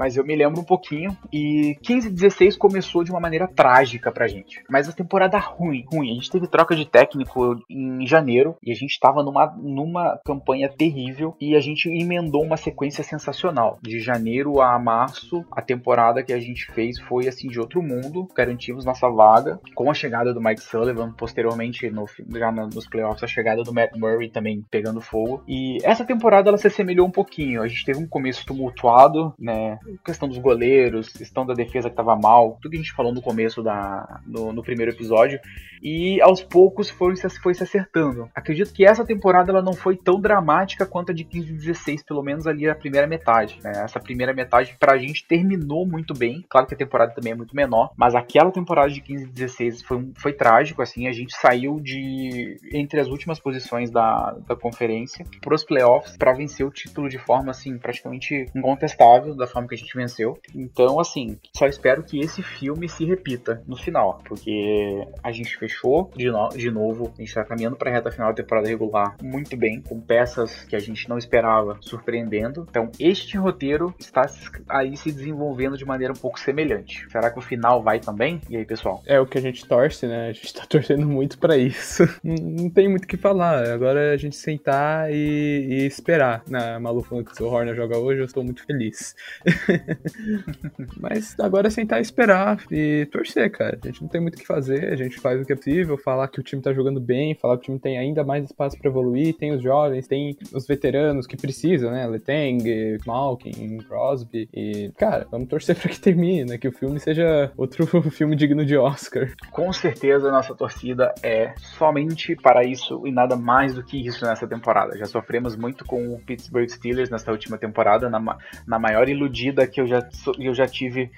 mas 0.00 0.16
eu 0.16 0.24
me 0.24 0.34
lembro 0.34 0.62
um 0.62 0.64
pouquinho. 0.64 1.14
E 1.30 1.76
15 1.82 2.08
e 2.08 2.10
16 2.10 2.56
começou 2.56 3.04
de 3.04 3.10
uma 3.10 3.20
maneira 3.20 3.46
trágica 3.46 4.10
pra 4.10 4.26
gente. 4.26 4.64
Mas 4.66 4.88
a 4.88 4.92
temporada 4.92 5.36
ruim, 5.36 5.84
ruim. 5.92 6.12
A 6.12 6.14
gente 6.14 6.30
teve 6.30 6.46
troca 6.46 6.74
de 6.74 6.86
técnico 6.86 7.62
em 7.68 8.06
janeiro 8.06 8.56
e 8.62 8.72
a 8.72 8.74
gente 8.74 8.98
tava 8.98 9.22
numa, 9.22 9.54
numa 9.58 10.18
campanha 10.24 10.70
terrível 10.70 11.36
e 11.38 11.54
a 11.54 11.60
gente 11.60 11.90
emendou 11.90 12.42
uma 12.42 12.56
sequência 12.56 13.04
sensacional. 13.04 13.78
De 13.82 14.00
janeiro 14.00 14.62
a 14.62 14.78
março, 14.78 15.44
a 15.52 15.60
temporada 15.60 16.22
que 16.22 16.32
a 16.32 16.40
gente 16.40 16.72
fez 16.72 16.98
foi 17.00 17.28
assim 17.28 17.48
de 17.48 17.60
outro 17.60 17.82
mundo. 17.82 18.26
Garantimos 18.34 18.86
nossa 18.86 19.06
vaga 19.06 19.60
com 19.74 19.90
a 19.90 19.94
chegada 19.94 20.32
do 20.32 20.40
Mike 20.40 20.62
Sullivan, 20.62 21.12
posteriormente 21.12 21.90
no, 21.90 22.06
já 22.38 22.50
nos 22.50 22.86
playoffs 22.88 23.22
a 23.22 23.26
chegada 23.26 23.62
do 23.62 23.74
Matt 23.74 23.94
Murray 23.96 24.30
também 24.30 24.64
pegando 24.70 25.02
fogo. 25.02 25.44
E 25.46 25.76
essa 25.82 26.06
temporada 26.06 26.48
ela 26.48 26.56
se 26.56 26.68
assemelhou 26.68 27.06
um 27.06 27.10
pouquinho. 27.10 27.60
A 27.60 27.68
gente 27.68 27.84
teve 27.84 27.98
um 27.98 28.08
começo 28.08 28.46
tumultuado, 28.46 29.34
né? 29.38 29.78
Questão 30.04 30.28
dos 30.28 30.38
goleiros, 30.38 31.08
questão 31.08 31.46
da 31.46 31.54
defesa 31.54 31.88
que 31.88 31.92
estava 31.92 32.16
mal, 32.16 32.58
tudo 32.60 32.70
que 32.72 32.76
a 32.76 32.80
gente 32.80 32.92
falou 32.92 33.12
no 33.12 33.22
começo 33.22 33.62
da 33.62 34.20
no, 34.26 34.52
no, 34.52 34.62
primeiro 34.62 34.92
episódio, 34.92 35.40
e 35.82 36.20
aos 36.20 36.42
poucos 36.42 36.90
foi, 36.90 37.14
foi 37.42 37.54
se 37.54 37.62
acertando. 37.62 38.28
Acredito 38.34 38.72
que 38.72 38.84
essa 38.84 39.04
temporada 39.04 39.50
ela 39.50 39.62
não 39.62 39.72
foi 39.72 39.96
tão 39.96 40.20
dramática 40.20 40.86
quanto 40.86 41.12
a 41.12 41.14
de 41.14 41.24
15 41.24 41.52
e 41.52 41.56
16, 41.56 42.02
pelo 42.02 42.22
menos 42.22 42.46
ali 42.46 42.68
a 42.68 42.74
primeira 42.74 43.06
metade. 43.06 43.58
Né? 43.62 43.72
Essa 43.76 44.00
primeira 44.00 44.32
metade 44.32 44.76
pra 44.78 44.98
gente 44.98 45.26
terminou 45.26 45.86
muito 45.86 46.14
bem. 46.14 46.44
Claro 46.48 46.66
que 46.66 46.74
a 46.74 46.78
temporada 46.78 47.12
também 47.12 47.32
é 47.32 47.36
muito 47.36 47.54
menor, 47.54 47.92
mas 47.96 48.14
aquela 48.14 48.50
temporada 48.50 48.90
de 48.90 49.00
15 49.00 49.24
e 49.24 49.26
16 49.28 49.82
foi, 49.82 50.10
foi 50.16 50.32
trágico, 50.32 50.82
assim, 50.82 51.06
a 51.06 51.12
gente 51.12 51.34
saiu 51.36 51.80
de 51.80 52.58
entre 52.72 53.00
as 53.00 53.08
últimas 53.08 53.38
posições 53.38 53.90
da, 53.90 54.36
da 54.46 54.56
conferência 54.56 55.24
pros 55.40 55.64
playoffs 55.64 56.16
para 56.16 56.32
vencer 56.32 56.66
o 56.66 56.70
título 56.70 57.08
de 57.08 57.18
forma 57.18 57.50
assim 57.50 57.78
praticamente 57.78 58.46
incontestável, 58.54 59.34
da 59.34 59.46
forma 59.46 59.68
que 59.70 59.74
a 59.76 59.78
gente 59.78 59.96
venceu. 59.96 60.38
Então, 60.54 61.00
assim, 61.00 61.38
só 61.56 61.66
espero 61.66 62.02
que 62.02 62.20
esse 62.20 62.42
filme 62.42 62.88
se 62.88 63.04
repita 63.04 63.62
no 63.66 63.76
final, 63.76 64.20
porque 64.26 65.06
a 65.22 65.32
gente 65.32 65.56
fechou 65.56 66.10
de, 66.16 66.30
no 66.30 66.48
de 66.50 66.70
novo, 66.70 67.12
a 67.16 67.20
gente 67.20 67.32
tá 67.32 67.44
caminhando 67.44 67.76
pra 67.76 67.90
reta 67.90 68.10
final 68.10 68.28
da 68.28 68.34
temporada 68.34 68.68
regular 68.68 69.16
muito 69.22 69.56
bem, 69.56 69.80
com 69.80 70.00
peças 70.00 70.64
que 70.64 70.76
a 70.76 70.78
gente 70.78 71.08
não 71.08 71.16
esperava 71.16 71.78
surpreendendo. 71.80 72.66
Então, 72.68 72.90
este 72.98 73.36
roteiro 73.36 73.94
está 73.98 74.26
aí 74.68 74.96
se 74.96 75.12
desenvolvendo 75.12 75.76
de 75.76 75.84
maneira 75.84 76.12
um 76.12 76.16
pouco 76.16 76.38
semelhante. 76.38 77.06
Será 77.10 77.30
que 77.30 77.38
o 77.38 77.42
final 77.42 77.82
vai 77.82 78.00
também? 78.00 78.40
E 78.48 78.56
aí, 78.56 78.64
pessoal? 78.64 79.02
É 79.06 79.20
o 79.20 79.26
que 79.26 79.38
a 79.38 79.40
gente 79.40 79.66
torce, 79.66 80.06
né? 80.06 80.28
A 80.28 80.32
gente 80.32 80.52
tá 80.52 80.66
torcendo 80.68 81.06
muito 81.06 81.38
para 81.38 81.56
isso. 81.56 82.04
não 82.22 82.68
tem 82.70 82.88
muito 82.88 83.04
o 83.04 83.06
que 83.06 83.16
falar. 83.16 83.68
Agora 83.68 84.00
é 84.00 84.12
a 84.12 84.16
gente 84.16 84.36
sentar 84.36 85.10
e, 85.12 85.66
e 85.70 85.86
esperar. 85.86 86.42
Na 86.48 86.80
Malu 86.80 87.02
falando 87.02 87.24
que 87.24 87.42
o 87.42 87.46
Horner 87.46 87.74
joga 87.74 87.98
hoje, 87.98 88.20
eu 88.20 88.24
estou 88.24 88.42
muito 88.44 88.64
feliz. 88.64 89.14
Mas 91.00 91.38
agora 91.38 91.68
é 91.68 91.70
sentar 91.70 91.98
e 91.98 92.02
esperar 92.02 92.62
e 92.70 93.06
torcer, 93.10 93.50
cara. 93.50 93.78
A 93.82 93.86
gente 93.86 94.02
não 94.02 94.08
tem 94.08 94.20
muito 94.20 94.36
o 94.36 94.38
que 94.38 94.46
fazer, 94.46 94.92
a 94.92 94.96
gente 94.96 95.18
faz 95.18 95.40
o 95.40 95.44
que 95.44 95.52
é 95.52 95.56
possível, 95.56 95.96
falar 95.98 96.28
que 96.28 96.40
o 96.40 96.42
time 96.42 96.62
tá 96.62 96.72
jogando 96.72 97.00
bem, 97.00 97.34
falar 97.34 97.56
que 97.56 97.62
o 97.62 97.64
time 97.64 97.78
tem 97.78 97.98
ainda 97.98 98.24
mais 98.24 98.44
espaço 98.44 98.78
para 98.78 98.90
evoluir, 98.90 99.34
tem 99.34 99.52
os 99.52 99.62
jovens, 99.62 100.06
tem 100.06 100.36
os 100.52 100.66
veteranos 100.66 101.26
que 101.26 101.36
precisam, 101.36 101.90
né? 101.90 102.06
Letang, 102.06 102.98
Malkin, 103.06 103.78
Crosby. 103.78 104.48
E, 104.52 104.90
cara, 104.96 105.26
vamos 105.30 105.48
torcer 105.48 105.76
para 105.78 105.90
que 105.90 106.00
termine, 106.00 106.44
né? 106.44 106.58
Que 106.58 106.68
o 106.68 106.72
filme 106.72 106.98
seja 107.00 107.52
outro 107.56 107.86
filme 108.10 108.36
digno 108.36 108.64
de 108.64 108.76
Oscar. 108.76 109.30
Com 109.50 109.72
certeza 109.72 110.30
nossa 110.30 110.54
torcida 110.54 111.14
é 111.22 111.54
somente 111.56 112.36
para 112.36 112.64
isso 112.64 113.06
e 113.06 113.12
nada 113.12 113.36
mais 113.36 113.74
do 113.74 113.82
que 113.82 114.06
isso 114.06 114.24
nessa 114.24 114.46
temporada. 114.46 114.96
Já 114.96 115.06
sofremos 115.06 115.56
muito 115.56 115.84
com 115.84 116.14
o 116.14 116.18
Pittsburgh 116.18 116.68
Steelers 116.68 117.10
nessa 117.10 117.30
última 117.30 117.58
temporada, 117.58 118.08
na, 118.08 118.20
na 118.66 118.78
maior 118.78 119.08
iludida 119.08 119.49
vida 119.50 119.66
que 119.66 119.80
eu 119.80 119.86
já, 119.86 120.08
eu 120.38 120.54
já 120.54 120.66
tive 120.66 121.10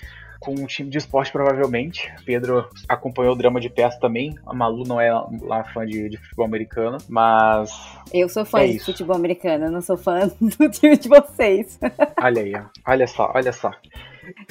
com 0.42 0.55
um 0.55 0.66
time 0.66 0.90
de 0.90 0.99
esporte, 0.99 1.31
provavelmente. 1.31 2.12
Pedro 2.27 2.68
acompanhou 2.88 3.33
o 3.33 3.37
drama 3.37 3.61
de 3.61 3.71
perto 3.71 4.01
também. 4.01 4.37
A 4.45 4.53
Malu 4.53 4.85
não 4.85 5.01
é 5.01 5.12
lá 5.40 5.62
fã 5.73 5.87
de, 5.87 6.09
de 6.09 6.16
futebol 6.16 6.45
americano, 6.45 6.99
mas. 7.09 7.71
Eu 8.12 8.29
sou 8.29 8.45
fã 8.45 8.61
é 8.61 8.66
de 8.66 8.77
isso. 8.77 8.87
futebol 8.87 9.14
americano, 9.14 9.71
não 9.71 9.81
sou 9.81 9.97
fã 9.97 10.29
do 10.40 10.68
time 10.68 10.97
de 10.97 11.09
vocês. 11.09 11.79
Olha 12.21 12.42
aí, 12.42 12.53
olha 12.87 13.07
só, 13.07 13.31
olha 13.35 13.53
só. 13.53 13.71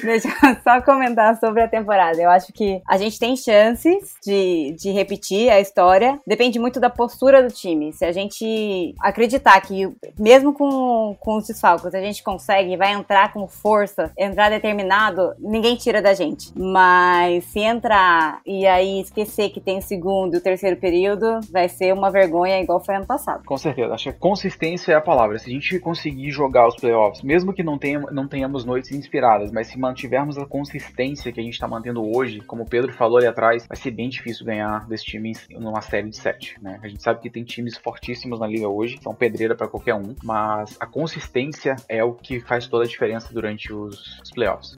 Deixa 0.02 0.28
eu 0.28 0.56
só 0.62 0.80
comentar 0.82 1.36
sobre 1.38 1.62
a 1.62 1.68
temporada. 1.68 2.20
Eu 2.20 2.30
acho 2.30 2.52
que 2.52 2.80
a 2.88 2.96
gente 2.96 3.18
tem 3.18 3.36
chances 3.36 4.14
de, 4.24 4.74
de 4.78 4.90
repetir 4.90 5.50
a 5.50 5.60
história. 5.60 6.18
Depende 6.26 6.58
muito 6.58 6.80
da 6.80 6.90
postura 6.90 7.42
do 7.42 7.52
time. 7.52 7.92
Se 7.92 8.04
a 8.04 8.12
gente 8.12 8.94
acreditar 9.00 9.60
que, 9.60 9.90
mesmo 10.18 10.52
com, 10.52 11.16
com 11.18 11.36
os 11.36 11.46
desfalcos, 11.46 11.94
a 11.94 12.00
gente 12.00 12.22
consegue, 12.22 12.76
vai 12.76 12.92
entrar 12.92 13.32
com 13.32 13.46
força, 13.48 14.12
entrar 14.18 14.50
determinado, 14.50 15.34
ninguém 15.38 15.76
tira 15.76 16.02
da 16.02 16.14
gente. 16.14 16.52
Mas 16.56 17.44
se 17.44 17.60
entrar 17.60 18.40
e 18.46 18.66
aí 18.66 19.00
esquecer 19.00 19.50
que 19.50 19.60
tem 19.60 19.78
o 19.78 19.82
segundo 19.82 20.34
e 20.34 20.38
o 20.38 20.42
terceiro 20.42 20.76
período, 20.76 21.40
vai 21.50 21.68
ser 21.68 21.92
uma 21.92 22.10
vergonha 22.10 22.60
igual 22.60 22.82
foi 22.84 22.96
ano 22.96 23.06
passado. 23.06 23.44
Com 23.44 23.56
certeza. 23.56 23.94
Acho 23.94 24.12
que 24.12 24.18
consistência 24.18 24.92
é 24.92 24.94
a 24.94 25.00
palavra. 25.00 25.38
Se 25.38 25.50
a 25.50 25.52
gente 25.52 25.78
conseguir 25.78 26.30
jogar 26.30 26.66
os 26.66 26.76
playoffs, 26.76 27.22
mesmo 27.22 27.52
que 27.52 27.62
não, 27.62 27.78
tenha, 27.78 28.00
não 28.10 28.28
tenhamos 28.28 28.64
noites 28.64 28.92
inspiradas, 28.92 29.50
mas 29.50 29.61
mas 29.62 29.68
se 29.68 29.78
mantivermos 29.78 30.36
a 30.36 30.44
consistência 30.44 31.30
que 31.30 31.38
a 31.38 31.42
gente 31.42 31.54
está 31.54 31.68
mantendo 31.68 32.02
hoje, 32.04 32.40
como 32.40 32.64
o 32.64 32.68
Pedro 32.68 32.92
falou 32.92 33.18
ali 33.18 33.28
atrás, 33.28 33.64
vai 33.64 33.76
ser 33.76 33.92
bem 33.92 34.08
difícil 34.08 34.44
ganhar 34.44 34.88
desse 34.88 35.04
time 35.04 35.32
numa 35.50 35.80
série 35.80 36.08
de 36.08 36.16
sete, 36.16 36.60
né? 36.60 36.80
A 36.82 36.88
gente 36.88 37.00
sabe 37.00 37.20
que 37.20 37.30
tem 37.30 37.44
times 37.44 37.78
fortíssimos 37.78 38.40
na 38.40 38.46
liga 38.48 38.68
hoje, 38.68 38.98
são 39.00 39.14
pedreira 39.14 39.54
para 39.54 39.68
qualquer 39.68 39.94
um, 39.94 40.16
mas 40.24 40.76
a 40.80 40.86
consistência 40.86 41.76
é 41.88 42.02
o 42.02 42.12
que 42.12 42.40
faz 42.40 42.66
toda 42.66 42.82
a 42.82 42.88
diferença 42.88 43.32
durante 43.32 43.72
os, 43.72 44.20
playoffs. 44.34 44.74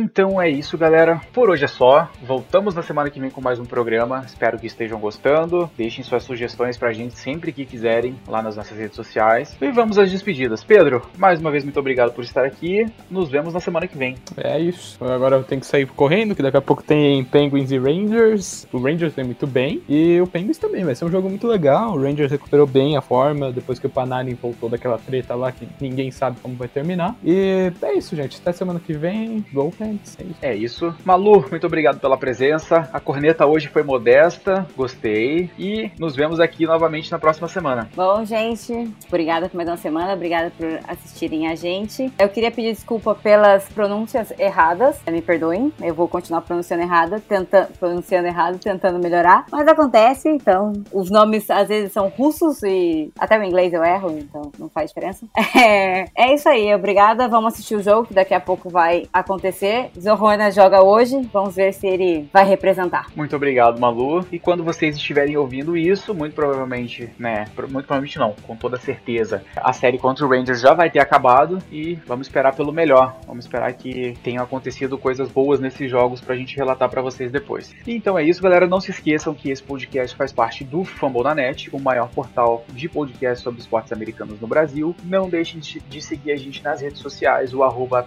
Então 0.00 0.40
é 0.40 0.48
isso, 0.48 0.78
galera. 0.78 1.20
Por 1.30 1.50
hoje 1.50 1.64
é 1.64 1.68
só. 1.68 2.08
Voltamos 2.26 2.74
na 2.74 2.82
semana 2.82 3.10
que 3.10 3.20
vem 3.20 3.28
com 3.28 3.42
mais 3.42 3.58
um 3.58 3.66
programa. 3.66 4.22
Espero 4.26 4.58
que 4.58 4.66
estejam 4.66 4.98
gostando. 4.98 5.70
Deixem 5.76 6.02
suas 6.02 6.22
sugestões 6.22 6.78
pra 6.78 6.90
gente 6.90 7.18
sempre 7.18 7.52
que 7.52 7.66
quiserem 7.66 8.16
lá 8.26 8.40
nas 8.40 8.56
nossas 8.56 8.78
redes 8.78 8.96
sociais. 8.96 9.54
E 9.60 9.70
vamos 9.70 9.98
às 9.98 10.10
despedidas. 10.10 10.64
Pedro, 10.64 11.02
mais 11.18 11.38
uma 11.38 11.50
vez 11.50 11.64
muito 11.64 11.78
obrigado 11.78 12.14
por 12.14 12.24
estar 12.24 12.46
aqui. 12.46 12.86
Nos 13.10 13.28
vemos 13.28 13.52
na 13.52 13.60
semana 13.60 13.86
que 13.86 13.98
vem. 13.98 14.16
É 14.38 14.58
isso. 14.58 14.96
Agora 15.04 15.36
eu 15.36 15.44
tenho 15.44 15.60
que 15.60 15.66
sair 15.66 15.86
correndo, 15.86 16.34
que 16.34 16.42
daqui 16.42 16.56
a 16.56 16.62
pouco 16.62 16.82
tem 16.82 17.22
Penguins 17.22 17.70
e 17.70 17.78
Rangers. 17.78 18.66
O 18.72 18.78
Rangers 18.78 19.12
vem 19.12 19.26
muito 19.26 19.46
bem. 19.46 19.82
E 19.86 20.18
o 20.18 20.26
Penguins 20.26 20.56
também. 20.56 20.82
Vai 20.82 20.94
ser 20.94 21.04
um 21.04 21.10
jogo 21.10 21.28
muito 21.28 21.46
legal. 21.46 21.92
O 21.92 22.02
Rangers 22.02 22.32
recuperou 22.32 22.66
bem 22.66 22.96
a 22.96 23.02
forma 23.02 23.52
depois 23.52 23.78
que 23.78 23.86
o 23.86 23.90
Panarin 23.90 24.32
voltou 24.32 24.70
daquela 24.70 24.96
treta 24.96 25.34
lá 25.34 25.52
que 25.52 25.68
ninguém 25.78 26.10
sabe 26.10 26.38
como 26.40 26.54
vai 26.54 26.68
terminar. 26.68 27.14
E 27.22 27.70
é 27.82 27.92
isso, 27.92 28.16
gente. 28.16 28.38
Até 28.40 28.52
semana 28.52 28.80
que 28.80 28.94
vem. 28.94 29.44
Go 29.52 29.70
É 29.90 30.22
isso. 30.24 30.36
É 30.42 30.54
isso. 30.54 30.94
Malu, 31.04 31.44
muito 31.50 31.66
obrigado 31.66 32.00
pela 32.00 32.16
presença. 32.16 32.88
A 32.92 33.00
corneta 33.00 33.46
hoje 33.46 33.68
foi 33.68 33.82
modesta. 33.82 34.66
Gostei. 34.76 35.50
E 35.58 35.90
nos 35.98 36.14
vemos 36.14 36.40
aqui 36.40 36.66
novamente 36.66 37.10
na 37.10 37.18
próxima 37.18 37.48
semana. 37.48 37.88
Bom, 37.94 38.24
gente, 38.24 38.90
obrigada 39.08 39.48
por 39.48 39.56
mais 39.56 39.68
uma 39.68 39.76
semana, 39.76 40.12
obrigada 40.12 40.52
por 40.56 40.78
assistirem 40.86 41.48
a 41.48 41.54
gente. 41.54 42.12
Eu 42.18 42.28
queria 42.28 42.50
pedir 42.50 42.72
desculpa 42.72 43.14
pelas 43.14 43.68
pronúncias 43.68 44.32
erradas, 44.38 45.00
me 45.10 45.20
perdoem, 45.20 45.72
eu 45.80 45.94
vou 45.94 46.08
continuar 46.08 46.42
pronunciando 46.42 46.82
errada, 46.82 47.20
tentando, 47.20 47.68
pronunciando 47.78 48.28
errado, 48.28 48.58
tentando 48.58 48.98
melhorar, 48.98 49.46
mas 49.50 49.66
acontece, 49.66 50.28
então, 50.28 50.72
os 50.92 51.10
nomes 51.10 51.50
às 51.50 51.68
vezes 51.68 51.92
são 51.92 52.08
russos 52.08 52.62
e 52.62 53.10
até 53.18 53.38
o 53.38 53.42
inglês 53.42 53.72
eu 53.72 53.84
erro, 53.84 54.16
então 54.18 54.52
não 54.58 54.68
faz 54.68 54.90
diferença. 54.90 55.26
É, 55.60 56.06
é 56.16 56.34
isso 56.34 56.48
aí, 56.48 56.72
obrigada, 56.74 57.28
vamos 57.28 57.52
assistir 57.52 57.74
o 57.74 57.82
jogo 57.82 58.06
que 58.06 58.14
daqui 58.14 58.32
a 58.32 58.40
pouco 58.40 58.70
vai 58.70 59.06
acontecer. 59.12 59.79
Zorrona 59.98 60.50
joga 60.50 60.82
hoje, 60.82 61.28
vamos 61.32 61.56
ver 61.56 61.72
se 61.72 61.86
ele 61.86 62.28
vai 62.32 62.44
representar. 62.44 63.06
Muito 63.14 63.34
obrigado, 63.36 63.80
Malu. 63.80 64.24
E 64.30 64.38
quando 64.38 64.62
vocês 64.64 64.96
estiverem 64.96 65.36
ouvindo 65.36 65.76
isso, 65.76 66.14
muito 66.14 66.34
provavelmente, 66.34 67.08
né, 67.18 67.46
muito 67.70 67.86
provavelmente 67.86 68.18
não, 68.18 68.34
com 68.46 68.56
toda 68.56 68.76
certeza, 68.76 69.42
a 69.56 69.72
série 69.72 69.98
contra 69.98 70.26
o 70.26 70.28
Rangers 70.28 70.60
já 70.60 70.74
vai 70.74 70.90
ter 70.90 70.98
acabado 70.98 71.58
e 71.70 71.94
vamos 72.06 72.26
esperar 72.26 72.54
pelo 72.54 72.72
melhor. 72.72 73.16
Vamos 73.26 73.44
esperar 73.44 73.72
que 73.72 74.14
tenham 74.22 74.42
acontecido 74.42 74.98
coisas 74.98 75.30
boas 75.30 75.60
nesses 75.60 75.90
jogos 75.90 76.20
pra 76.20 76.36
gente 76.36 76.56
relatar 76.56 76.88
para 76.88 77.02
vocês 77.02 77.30
depois. 77.30 77.74
Então 77.86 78.18
é 78.18 78.24
isso, 78.24 78.42
galera. 78.42 78.66
Não 78.66 78.80
se 78.80 78.90
esqueçam 78.90 79.34
que 79.34 79.50
esse 79.50 79.62
podcast 79.62 80.16
faz 80.16 80.32
parte 80.32 80.64
do 80.64 80.84
Fumble 80.84 81.22
da 81.22 81.34
Net, 81.34 81.70
o 81.72 81.80
maior 81.80 82.08
portal 82.08 82.64
de 82.72 82.88
podcast 82.88 83.42
sobre 83.42 83.60
esportes 83.60 83.92
americanos 83.92 84.40
no 84.40 84.46
Brasil. 84.46 84.94
Não 85.04 85.28
deixem 85.28 85.60
de 85.60 86.02
seguir 86.02 86.32
a 86.32 86.36
gente 86.36 86.62
nas 86.62 86.80
redes 86.80 86.98
sociais, 86.98 87.54
o 87.54 87.62
arroba 87.62 88.06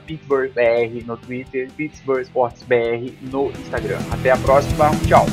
no 1.05 1.17
Twitter, 1.17 1.62
Pittsburgh 1.71 2.25
Sports 2.25 2.63
BR 2.63 3.11
no 3.31 3.49
Instagram. 3.51 3.99
Até 4.11 4.31
a 4.31 4.37
próxima, 4.37 4.89
tchau! 5.07 5.25